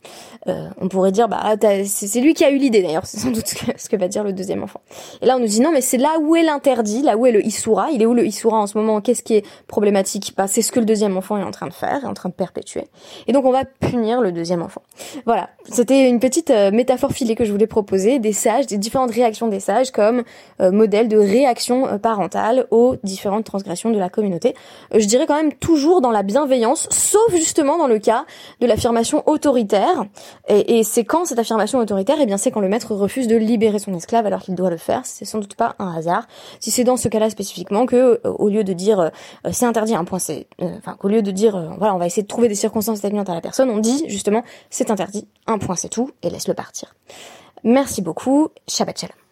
Euh, 0.47 0.67
on 0.81 0.87
pourrait 0.87 1.11
dire 1.11 1.27
bah 1.27 1.55
c'est 1.85 2.21
lui 2.21 2.33
qui 2.33 2.43
a 2.43 2.49
eu 2.49 2.57
l'idée 2.57 2.81
d'ailleurs, 2.81 3.05
c'est 3.05 3.19
sans 3.19 3.31
doute 3.31 3.47
ce 3.47 3.89
que, 3.89 3.95
va 3.95 4.07
dire 4.07 4.23
le 4.23 4.33
deuxième 4.33 4.63
enfant. 4.63 4.81
Et 5.21 5.25
là 5.25 5.35
on 5.37 5.39
nous 5.39 5.47
dit 5.47 5.61
non 5.61 5.71
mais 5.71 5.81
c'est 5.81 5.97
là 5.97 6.17
où 6.19 6.35
est 6.35 6.43
l'interdit, 6.43 7.03
là 7.03 7.17
où 7.17 7.25
est 7.25 7.31
le 7.31 7.45
issoura, 7.45 7.91
il 7.91 8.01
est 8.01 8.05
où 8.05 8.13
le 8.13 8.25
issoura 8.25 8.57
en 8.57 8.67
ce 8.67 8.77
moment, 8.77 8.99
qu'est-ce 9.01 9.21
qui 9.21 9.35
est 9.35 9.45
problématique? 9.67 10.33
Bah, 10.35 10.47
c'est 10.47 10.61
ce 10.61 10.71
que 10.71 10.79
le 10.79 10.85
deuxième 10.85 11.15
enfant 11.17 11.37
est 11.37 11.43
en 11.43 11.51
train 11.51 11.67
de 11.67 11.73
faire, 11.73 12.03
est 12.03 12.07
en 12.07 12.13
train 12.13 12.29
de 12.29 12.33
perpétuer. 12.33 12.87
Et 13.27 13.33
donc 13.33 13.45
on 13.45 13.51
va 13.51 13.63
punir 13.65 14.21
le 14.21 14.31
deuxième 14.31 14.63
enfant. 14.63 14.81
Voilà, 15.25 15.49
c'était 15.69 16.09
une 16.09 16.19
petite 16.19 16.49
euh, 16.49 16.71
métaphore 16.71 17.11
filée 17.11 17.35
que 17.35 17.45
je 17.45 17.51
voulais 17.51 17.67
proposer 17.67 18.17
des 18.17 18.33
sages, 18.33 18.65
des 18.65 18.77
différentes 18.77 19.11
réactions 19.11 19.47
des 19.47 19.59
sages 19.59 19.91
comme 19.91 20.23
modèle 20.59 21.07
de 21.07 21.17
réaction 21.17 21.99
parentale 21.99 22.65
au 22.71 22.86
différentes 23.03 23.45
transgressions 23.45 23.91
de 23.91 23.97
la 23.97 24.09
communauté. 24.09 24.55
Euh, 24.93 24.99
je 24.99 25.05
dirais 25.05 25.25
quand 25.25 25.35
même 25.35 25.53
toujours 25.53 26.01
dans 26.01 26.11
la 26.11 26.23
bienveillance, 26.23 26.87
sauf 26.91 27.33
justement 27.35 27.77
dans 27.77 27.87
le 27.87 27.99
cas 27.99 28.25
de 28.61 28.67
l'affirmation 28.67 29.23
autoritaire. 29.27 30.05
Et, 30.47 30.83
c'est 30.83 31.03
quand 31.03 31.25
cette 31.25 31.39
affirmation 31.39 31.79
autoritaire, 31.79 32.17
eh 32.21 32.25
bien 32.25 32.37
c'est 32.37 32.51
quand 32.51 32.59
le 32.59 32.69
maître 32.69 32.93
refuse 32.93 33.27
de 33.27 33.35
libérer 33.35 33.79
son 33.79 33.93
esclave 33.93 34.25
alors 34.25 34.41
qu'il 34.41 34.55
doit 34.55 34.69
le 34.69 34.77
faire. 34.77 35.01
C'est 35.05 35.25
sans 35.25 35.39
doute 35.39 35.55
pas 35.55 35.75
un 35.79 35.95
hasard. 35.95 36.27
Si 36.59 36.71
c'est 36.71 36.83
dans 36.83 36.97
ce 36.97 37.07
cas-là 37.07 37.29
spécifiquement 37.29 37.85
que, 37.85 37.95
euh, 37.95 38.19
au 38.23 38.49
lieu 38.49 38.63
de 38.63 38.73
dire 38.73 38.99
euh, 38.99 39.09
c'est 39.51 39.65
interdit, 39.65 39.95
un 39.95 40.05
point 40.05 40.19
c'est, 40.19 40.47
enfin 40.61 40.95
qu'au 40.99 41.07
lieu 41.07 41.21
de 41.21 41.31
dire 41.31 41.75
voilà 41.77 41.95
on 41.95 41.97
va 41.97 42.05
essayer 42.05 42.23
de 42.23 42.27
trouver 42.27 42.47
des 42.47 42.55
circonstances 42.55 42.99
atténuantes 42.99 43.29
à 43.29 43.33
la 43.33 43.41
personne, 43.41 43.69
on 43.69 43.79
dit 43.79 44.05
justement 44.07 44.43
c'est 44.69 44.91
interdit, 44.91 45.27
un 45.47 45.57
point 45.57 45.75
c'est 45.75 45.89
tout 45.89 46.11
et 46.23 46.29
laisse-le 46.29 46.53
partir. 46.53 46.93
Merci 47.63 48.01
beaucoup, 48.01 48.49
Shabbat 48.67 48.99
Shalom. 48.99 49.26